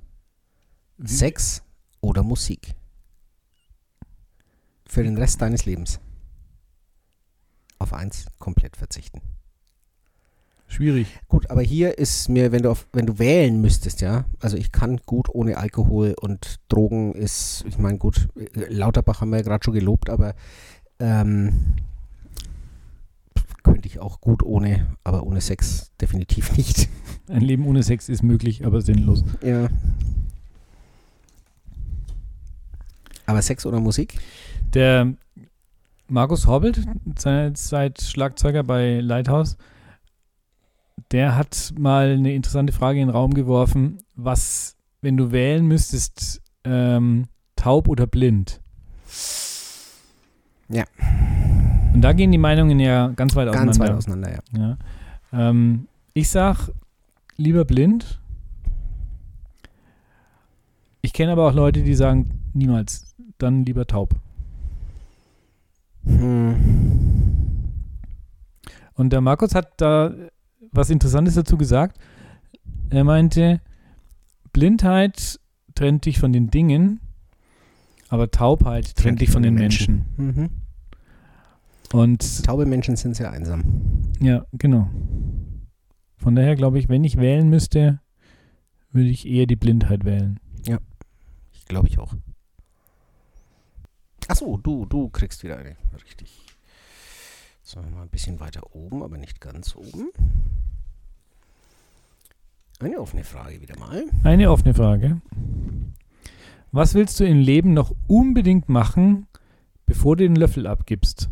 [1.03, 1.63] Sex
[2.01, 2.75] oder Musik?
[4.87, 5.99] Für den Rest deines Lebens.
[7.79, 9.21] Auf eins komplett verzichten.
[10.67, 11.07] Schwierig.
[11.27, 14.71] Gut, aber hier ist mir, wenn du auf, wenn du wählen müsstest, ja, also ich
[14.71, 19.65] kann gut ohne Alkohol und Drogen ist, ich meine, gut, Lauterbach haben wir ja gerade
[19.65, 20.33] schon gelobt, aber
[20.99, 21.75] ähm,
[23.63, 26.87] könnte ich auch gut ohne, aber ohne Sex definitiv nicht.
[27.27, 29.23] Ein Leben ohne Sex ist möglich, aber sinnlos.
[29.43, 29.67] Ja.
[33.31, 34.19] Aber Sex oder Musik?
[34.73, 35.13] Der
[36.07, 36.81] Markus Hobbelt,
[37.17, 39.57] seit, seit Schlagzeuger bei Lighthouse,
[41.11, 46.41] der hat mal eine interessante Frage in den Raum geworfen, was, wenn du wählen müsstest,
[46.63, 48.61] ähm, taub oder blind?
[50.69, 50.83] Ja.
[51.93, 53.71] Und da gehen die Meinungen ja ganz weit auseinander.
[53.71, 54.59] Ganz weit auseinander, ja.
[54.59, 55.49] Ja.
[55.49, 56.69] Ähm, ich sag
[57.37, 58.19] lieber blind.
[61.01, 63.10] Ich kenne aber auch Leute, die sagen, niemals,
[63.41, 64.15] dann lieber taub.
[66.05, 66.55] Hm.
[68.95, 70.13] Und der Markus hat da
[70.71, 71.97] was Interessantes dazu gesagt.
[72.89, 73.61] Er meinte,
[74.53, 75.39] Blindheit
[75.75, 76.99] trennt dich von den Dingen,
[78.09, 80.05] aber Taubheit trennt, dich von, den Menschen.
[80.17, 80.49] Mhm.
[81.93, 83.63] Und Taube Menschen sind sehr einsam.
[84.19, 84.89] ja, genau.
[86.17, 87.99] Von daher glaube ich, wenn ich wählen müsste,
[88.91, 90.39] würde ich eher die Blindheit wählen.
[91.53, 92.13] Ich glaube ich auch.
[94.27, 95.75] Achso, du, du kriegst wieder eine.
[95.93, 96.45] Richtig.
[97.63, 100.09] So, mal ein bisschen weiter oben, aber nicht ganz oben.
[102.79, 104.05] Eine offene Frage wieder mal.
[104.23, 105.21] Eine offene Frage.
[106.71, 109.27] Was willst du im Leben noch unbedingt machen,
[109.85, 111.29] bevor du den Löffel abgibst?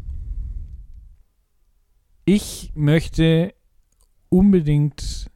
[2.25, 3.56] Ich möchte
[4.30, 5.32] unbedingt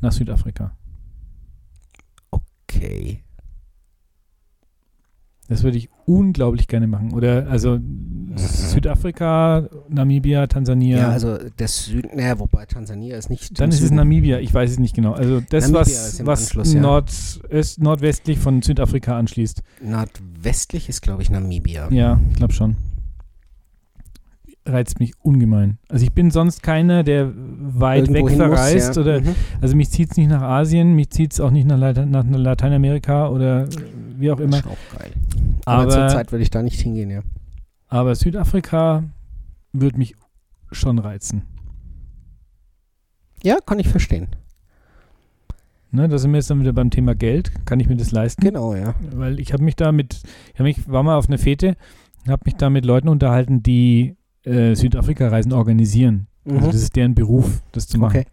[0.00, 0.76] nach Südafrika.
[2.30, 3.22] Okay.
[5.46, 7.12] Das würde ich unglaublich gerne machen.
[7.12, 7.78] Oder also
[8.36, 10.96] Südafrika, Namibia, Tansania.
[10.98, 13.60] Ja, also der Süden, naja, wobei Tansania ist nicht.
[13.60, 13.96] Dann ist es Süden.
[13.96, 15.12] Namibia, ich weiß es nicht genau.
[15.12, 16.80] Also das, Namibia was, was ja.
[16.80, 19.62] Nordöst, nordwestlich von Südafrika anschließt.
[19.82, 21.88] Nordwestlich ist, glaube ich, Namibia.
[21.90, 22.76] Ja, ich glaube schon.
[24.64, 25.78] Reizt mich ungemein.
[25.88, 28.94] Also ich bin sonst keiner, der weit Irgendwo weg hin muss, verreist.
[28.96, 29.02] ja.
[29.02, 29.34] oder Mhm.
[29.60, 32.24] Also mich zieht es nicht nach Asien, mich zieht es auch nicht nach, Late- nach
[32.28, 33.66] Lateinamerika oder
[34.18, 34.58] wie auch immer.
[34.58, 35.10] Ist auch geil.
[35.64, 37.22] Aber, Aber, zur Zeit würde ich da nicht hingehen, ja.
[37.88, 39.02] aber Südafrika
[39.72, 40.14] würde mich
[40.70, 41.42] schon reizen.
[43.42, 44.28] Ja, kann ich verstehen.
[45.90, 47.52] Ne, da sind wir jetzt dann wieder beim Thema Geld.
[47.66, 48.40] Kann ich mir das leisten?
[48.42, 48.94] Genau, ja.
[49.14, 50.22] Weil ich habe mich da mit,
[50.54, 51.76] ich mich, war mal auf einer Fete,
[52.28, 56.26] habe mich da mit Leuten unterhalten, die äh, Südafrika-Reisen organisieren.
[56.44, 56.64] Also Mhm.
[56.66, 58.18] das ist deren Beruf, das zu machen.
[58.20, 58.26] Okay.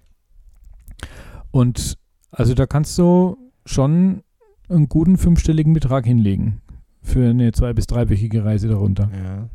[1.52, 1.98] Und
[2.32, 4.24] also da kannst du schon
[4.70, 6.62] einen guten fünfstelligen Betrag hinlegen
[7.02, 9.10] für eine zwei- bis dreiwöchige Reise darunter.
[9.14, 9.50] Ja.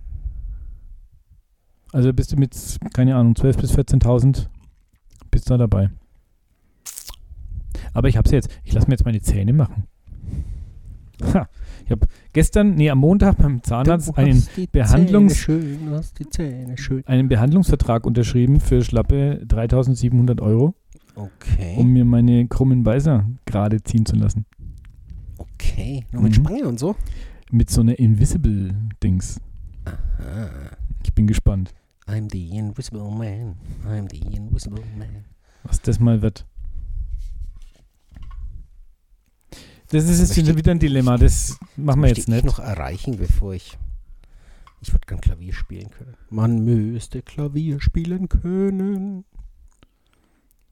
[1.92, 2.56] Also bist du mit,
[2.92, 4.48] keine Ahnung, 12.000 bis 14.000
[5.30, 5.90] bist da dabei.
[7.92, 8.48] Aber ich hab's jetzt.
[8.64, 9.84] Ich lasse mir jetzt meine Zähne machen.
[11.32, 11.48] Ha,
[11.84, 14.42] ich habe gestern, nee, am Montag beim Zahnarzt Du einen,
[14.72, 20.74] Behandlungs- schön, einen Behandlungsvertrag unterschrieben für schlappe 3.700 Euro,
[21.14, 21.74] Okay.
[21.76, 24.46] um mir meine krummen Beißer gerade ziehen zu lassen.
[25.38, 26.04] okay.
[26.12, 26.44] Noch mit Mhm.
[26.44, 26.96] Spange und so?
[27.50, 29.40] Mit so einer Invisible-Dings.
[29.86, 29.90] Ah.
[31.02, 31.72] Ich bin gespannt,
[32.06, 33.56] I'm the invisible man.
[33.86, 35.24] I'm the invisible man.
[35.62, 36.46] was das mal wird.
[39.94, 42.44] Das ist jetzt Möchte- wieder ein Dilemma, das machen wir jetzt ich nicht.
[42.44, 43.78] noch erreichen, bevor ich.
[44.80, 46.14] Ich würde gern Klavier spielen können.
[46.30, 49.24] Man müsste Klavier spielen können.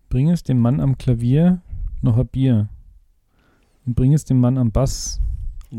[0.08, 1.60] Bring es dem Mann am Klavier
[2.02, 2.68] noch ein Bier.
[3.86, 5.20] Und bring es dem Mann am Bass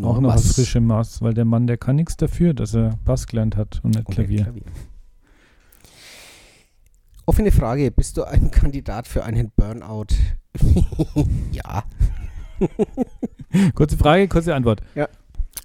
[0.01, 0.53] auch noch was.
[0.55, 3.95] frische Maß, weil der Mann, der kann nichts dafür, dass er Bass gelernt hat und
[3.95, 4.43] nicht Und Klavier.
[4.43, 4.63] Klavier.
[7.25, 10.07] Offene Frage: Bist du ein Kandidat für einen Burnout?
[11.51, 11.83] ja,
[13.75, 14.81] Kurze Frage, kurze Antwort.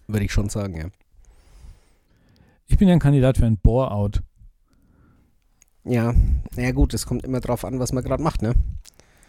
[0.06, 0.87] würde ich schon sagen, ja.
[2.66, 4.22] Ich bin ja ein Kandidat für ein Bore-out.
[5.84, 6.14] Ja,
[6.54, 8.54] naja gut, es kommt immer drauf an, was man gerade macht, ne?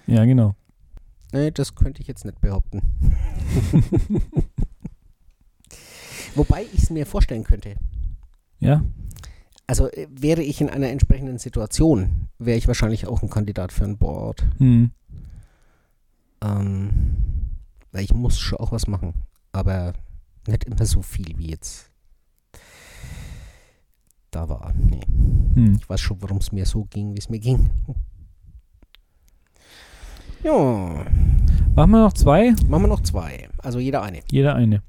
[0.08, 0.56] Ja, genau.
[1.32, 2.82] Nee, das könnte ich jetzt nicht behaupten.
[6.36, 7.76] Wobei ich es mir vorstellen könnte.
[8.60, 8.84] Ja?
[9.68, 13.84] Also äh, wäre ich in einer entsprechenden Situation, wäre ich wahrscheinlich auch ein Kandidat für
[13.84, 14.44] ein Board.
[14.58, 14.92] Hm.
[16.42, 17.49] Ähm,
[17.92, 19.14] weil ich muss schon auch was machen.
[19.52, 19.94] Aber
[20.48, 21.92] nicht immer so viel wie jetzt
[24.32, 24.74] da war.
[24.76, 25.02] Nee.
[25.56, 25.78] Hm.
[25.82, 27.70] Ich weiß schon, warum es mir so ging, wie es mir ging.
[30.44, 31.06] Ja,
[31.76, 32.52] Machen wir noch zwei?
[32.68, 33.50] machen wir noch zwei.
[33.58, 34.22] Also jeder eine.
[34.32, 34.82] Jeder eine.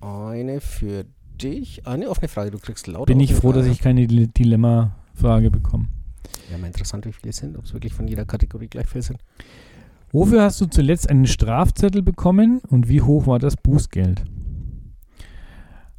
[0.00, 1.04] Eine für
[1.40, 1.86] dich.
[1.86, 2.50] Eine offene Frage.
[2.50, 3.72] Du kriegst lauter Bin ich froh, dass Fragen.
[3.72, 5.88] ich keine Dile- Dilemma-Frage bekomme.
[6.50, 7.56] Ja, mal interessant, wie viele es sind.
[7.56, 9.18] Ob es wirklich von jeder Kategorie gleich viel sind.
[10.14, 14.24] Wofür hast du zuletzt einen Strafzettel bekommen und wie hoch war das Bußgeld?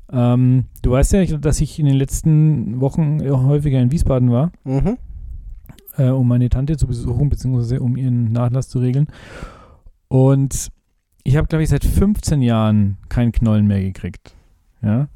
[0.10, 4.54] Ähm, du weißt ja, dass ich in den letzten Wochen häufiger in Wiesbaden war.
[4.64, 4.98] Mhm.
[5.98, 9.08] äh, um meine Tante zu besuchen, beziehungsweise um ihren Nachlass zu regeln.
[10.08, 10.70] Und
[11.26, 14.34] ich habe, glaube ich, seit 15 Jahren keinen Knollen mehr gekriegt.
[14.82, 15.10] Ja.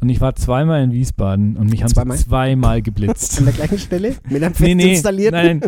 [0.00, 2.16] Und ich war zweimal in Wiesbaden und mich haben Zweimal?
[2.18, 3.38] sie zweimal geblitzt.
[3.38, 4.14] An der gleichen Stelle?
[4.28, 5.62] Mit einem nee, nee, nein,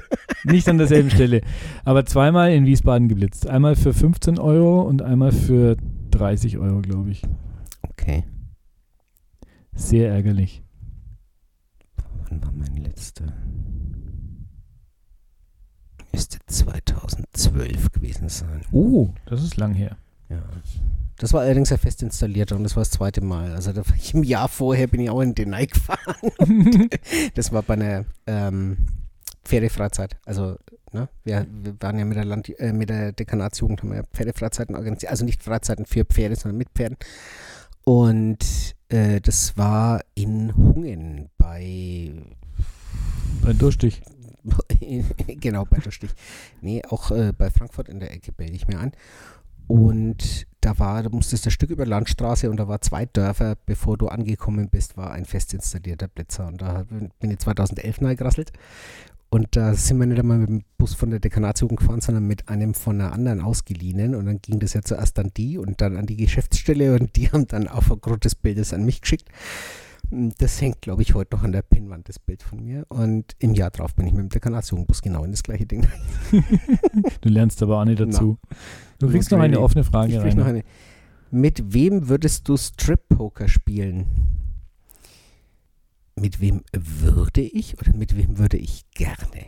[0.44, 1.40] nicht an derselben Stelle.
[1.84, 3.46] Aber zweimal in Wiesbaden geblitzt.
[3.46, 5.76] Einmal für 15 Euro und einmal für
[6.10, 7.22] 30 Euro, glaube ich.
[7.88, 8.24] Okay.
[9.74, 10.62] Sehr ärgerlich.
[12.28, 13.24] Wann war mein letzter?
[16.12, 18.62] Müsste 2012 gewesen sein.
[18.72, 19.96] Oh, das ist lang her.
[20.28, 20.42] Ja.
[21.18, 23.52] Das war allerdings ja fest installiert und das war das zweite Mal.
[23.52, 26.30] Also da war ich im Jahr vorher bin ich auch in den gefahren.
[27.34, 28.78] Das war bei einer ähm,
[29.44, 30.16] Pferdefreizeit.
[30.24, 30.56] Also
[30.92, 31.08] Ne?
[31.24, 34.74] Wir, wir waren ja mit der, Land, äh, mit der Dekanatsjugend, haben wir ja Pferdefreizeiten
[34.74, 35.10] organisiert.
[35.10, 36.96] Also nicht Freizeiten für Pferde, sondern mit Pferden.
[37.84, 42.12] Und äh, das war in Hungen bei.
[43.42, 44.02] Bei Durstich.
[45.26, 46.10] genau, bei Durstich.
[46.60, 48.92] Nee, auch äh, bei Frankfurt in der Ecke bilde ich mir an.
[49.68, 53.56] Und da war, da musstest du ein Stück über Landstraße und da war zwei Dörfer,
[53.66, 56.48] bevor du angekommen bist, war ein fest installierter Blitzer.
[56.48, 56.84] Und da
[57.20, 58.52] bin ich 2011 gerasselt.
[59.30, 62.48] Und da sind wir nicht einmal mit dem Bus von der Dekanatsjugend gefahren, sondern mit
[62.48, 64.14] einem von einer anderen ausgeliehen.
[64.14, 67.30] Und dann ging das ja zuerst an die und dann an die Geschäftsstelle und die
[67.30, 69.28] haben dann aufgrund des Bildes an mich geschickt.
[70.10, 72.86] Das hängt, glaube ich, heute noch an der Pinnwand, das Bild von mir.
[72.88, 75.86] Und im Jahr drauf bin ich mit dem Dekanatsjugendbus genau in das gleiche Ding.
[77.20, 78.24] du lernst aber auch nicht dazu.
[78.24, 78.38] No.
[78.98, 80.36] Du kriegst noch eine offene Frage ich rein.
[80.36, 80.64] Noch eine.
[81.30, 84.06] Mit wem würdest du Strip-Poker spielen?
[86.16, 89.46] Mit wem würde ich oder mit wem würde ich gerne?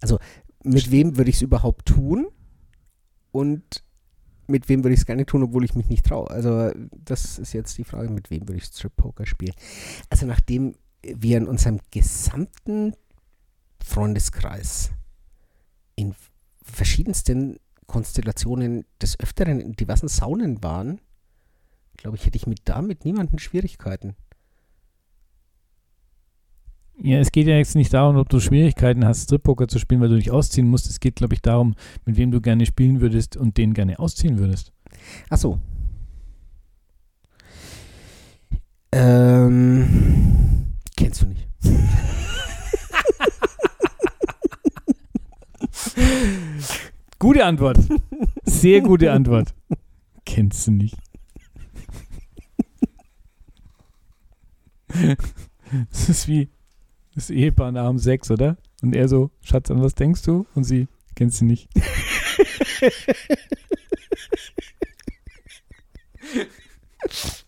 [0.00, 0.18] Also,
[0.62, 2.26] mit wem würde ich es überhaupt tun?
[3.32, 3.82] Und
[4.46, 6.30] mit wem würde ich es gerne tun, obwohl ich mich nicht traue?
[6.30, 9.54] Also, das ist jetzt die Frage, mit wem würde ich Strip-Poker spielen?
[10.10, 12.94] Also, nachdem wir in unserem gesamten
[13.82, 14.90] Freundeskreis
[15.94, 16.14] in
[16.62, 21.00] verschiedensten Konstellationen des Öfteren in diversen Saunen waren,
[21.96, 24.14] glaube ich, hätte ich mit damit niemanden Schwierigkeiten.
[26.98, 30.08] Ja, es geht ja jetzt nicht darum, ob du Schwierigkeiten hast, Strip-Poker zu spielen, weil
[30.08, 30.88] du dich ausziehen musst.
[30.88, 31.74] Es geht, glaube ich, darum,
[32.06, 34.72] mit wem du gerne spielen würdest und den gerne ausziehen würdest.
[35.28, 35.58] Ach so.
[38.92, 40.66] Ähm,
[40.96, 41.46] kennst du nicht.
[47.18, 47.78] Gute Antwort.
[48.44, 49.54] Sehr gute Antwort.
[50.24, 50.96] Kennst du nicht.
[55.90, 56.48] Das ist wie
[57.14, 58.56] das Ehepaar nach dem Sex, oder?
[58.82, 60.46] Und er so, Schatz, an was denkst du?
[60.54, 61.68] Und sie, kennst du nicht.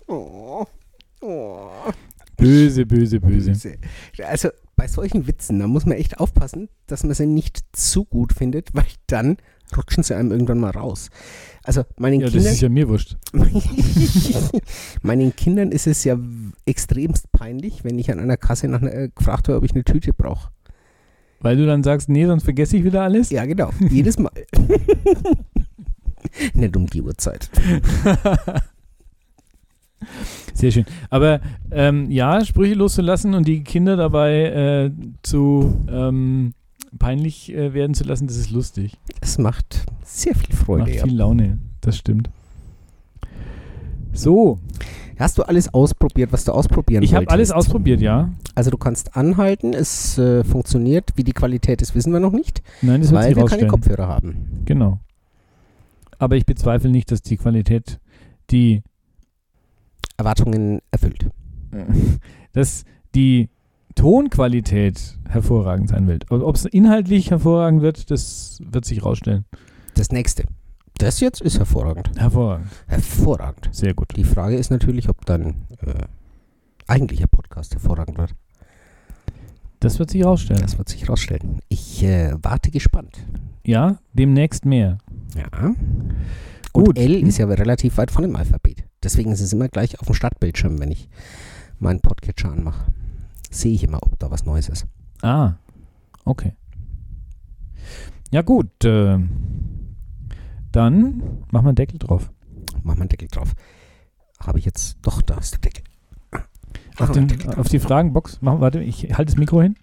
[0.06, 0.66] oh.
[1.20, 1.70] Oh.
[2.36, 3.78] Böse, böse, böse.
[4.24, 8.32] Also bei solchen Witzen, da muss man echt aufpassen, dass man sie nicht zu gut
[8.32, 9.36] findet, weil dann
[9.76, 11.10] rutschen sie einem irgendwann mal raus.
[11.62, 12.44] Also meinen ja, Kindern.
[12.44, 13.16] Das ist ja mir wurscht.
[15.02, 16.18] meinen Kindern ist es ja
[16.64, 20.12] extremst peinlich, wenn ich an einer Kasse nach äh, gefragt habe, ob ich eine Tüte
[20.12, 20.50] brauche.
[21.40, 23.30] Weil du dann sagst, nee, sonst vergesse ich wieder alles?
[23.30, 23.70] Ja, genau.
[23.90, 24.32] Jedes Mal.
[26.54, 27.48] Nicht um die Uhrzeit.
[30.54, 30.86] Sehr schön.
[31.10, 31.40] Aber
[31.70, 34.90] ähm, ja, Sprüche loszulassen und die Kinder dabei äh,
[35.22, 36.54] zu ähm,
[36.98, 38.96] peinlich äh, werden zu lassen, das ist lustig.
[39.20, 40.90] Es macht sehr viel Freude.
[40.90, 42.30] Macht viel Laune, das stimmt.
[44.12, 44.58] So.
[45.18, 48.30] Hast du alles ausprobiert, was du ausprobieren Ich habe alles ausprobiert, ja.
[48.54, 51.10] Also du kannst anhalten, es äh, funktioniert.
[51.16, 52.62] Wie die Qualität ist, wissen wir noch nicht.
[52.82, 54.62] Nein, das wird weil wir keine Kopfhörer haben.
[54.64, 55.00] Genau.
[56.20, 57.98] Aber ich bezweifle nicht, dass die Qualität
[58.50, 58.82] die
[60.16, 61.26] Erwartungen erfüllt.
[62.52, 62.84] Dass
[63.14, 63.50] die
[63.98, 66.30] Tonqualität hervorragend sein wird.
[66.30, 69.44] Ob es inhaltlich hervorragend wird, das wird sich rausstellen.
[69.94, 70.44] Das nächste.
[70.98, 72.12] Das jetzt ist hervorragend.
[72.16, 72.68] Hervorragend.
[72.86, 73.68] Hervorragend.
[73.72, 74.14] Sehr gut.
[74.14, 76.04] Die Frage ist natürlich, ob dann äh,
[76.86, 78.36] eigentlicher Podcast hervorragend wird.
[79.80, 80.62] Das wird sich rausstellen.
[80.62, 81.58] Das wird sich rausstellen.
[81.68, 83.18] Ich äh, warte gespannt.
[83.66, 84.98] Ja, demnächst mehr.
[85.36, 85.74] Ja.
[86.72, 86.88] Gut.
[86.90, 88.84] Und L ist ja relativ weit von dem Alphabet.
[89.02, 91.08] Deswegen ist es immer gleich auf dem Startbildschirm, wenn ich
[91.80, 92.92] meinen Podcatcher anmache
[93.50, 94.86] sehe ich immer, ob da was Neues ist.
[95.22, 95.54] Ah,
[96.24, 96.54] okay.
[98.30, 99.18] Ja gut, äh,
[100.72, 101.18] dann
[101.50, 102.30] machen wir einen Deckel drauf.
[102.82, 103.54] Machen wir einen Deckel drauf.
[104.38, 105.84] Habe ich jetzt, doch, da ist der Deckel.
[106.98, 109.76] Auf, den, Deckel auf, die Fragenbox, machen, warte, ich halte das Mikro hin.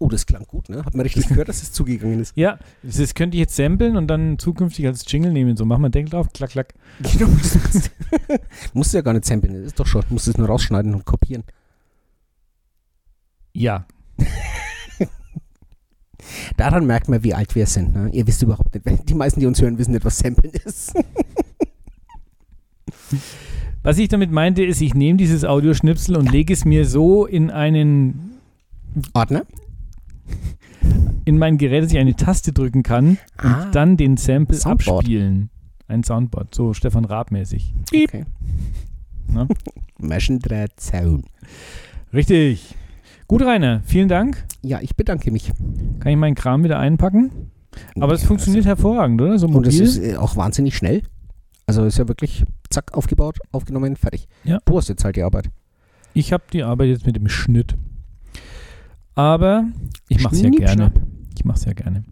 [0.00, 0.84] Oh, das klang gut, ne?
[0.84, 2.36] Hat man richtig gehört, dass es zugegangen ist.
[2.36, 5.56] Ja, das könnte ich jetzt samplen und dann zukünftig als Jingle nehmen.
[5.56, 6.74] So, machen wir einen Deckel drauf, klack, klack.
[7.00, 7.26] Genau,
[8.74, 10.02] musst du ja gar nicht samplen, das ist doch schon.
[10.02, 11.42] Du musst es nur rausschneiden und kopieren.
[13.52, 13.86] Ja.
[16.56, 17.92] Daran merkt man, wie alt wir sind.
[17.92, 18.10] Ne?
[18.12, 20.94] Ihr wisst überhaupt nicht, die meisten, die uns hören, wissen nicht, was Samplen ist.
[23.82, 27.50] was ich damit meinte, ist, ich nehme dieses Audioschnipsel und lege es mir so in
[27.50, 28.38] einen
[29.12, 29.44] Ordner?
[31.24, 35.00] In mein Gerät, dass ich eine Taste drücken kann ah, und dann den Sample Soundboard.
[35.00, 35.50] abspielen.
[35.86, 37.74] Ein Soundboard, so Stefan Raab-mäßig.
[37.94, 38.24] Okay.
[39.98, 41.24] Maschendrahtzaun.
[42.12, 42.74] Richtig.
[43.26, 44.44] Gut, Rainer, vielen Dank.
[44.62, 45.52] Ja, ich bedanke mich.
[46.00, 47.50] Kann ich meinen Kram wieder einpacken?
[48.00, 49.38] Aber es funktioniert also, hervorragend, oder?
[49.38, 49.58] So mobil.
[49.58, 51.02] Und es ist äh, auch wahnsinnig schnell.
[51.66, 54.26] Also ist ja wirklich zack, aufgebaut, aufgenommen, fertig.
[54.44, 54.58] Ja.
[54.64, 55.50] Du hast jetzt halt die Arbeit.
[56.14, 57.76] Ich habe die Arbeit jetzt mit dem Schnitt.
[59.18, 59.64] Aber
[60.06, 60.92] ich mache es ja gerne.
[61.36, 62.04] Ich mache es ja gerne.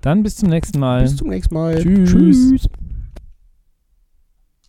[0.00, 1.02] Dann bis zum nächsten Mal.
[1.02, 1.82] Bis zum nächsten Mal.
[1.82, 2.10] Tschüss.
[2.10, 2.68] Tschüss.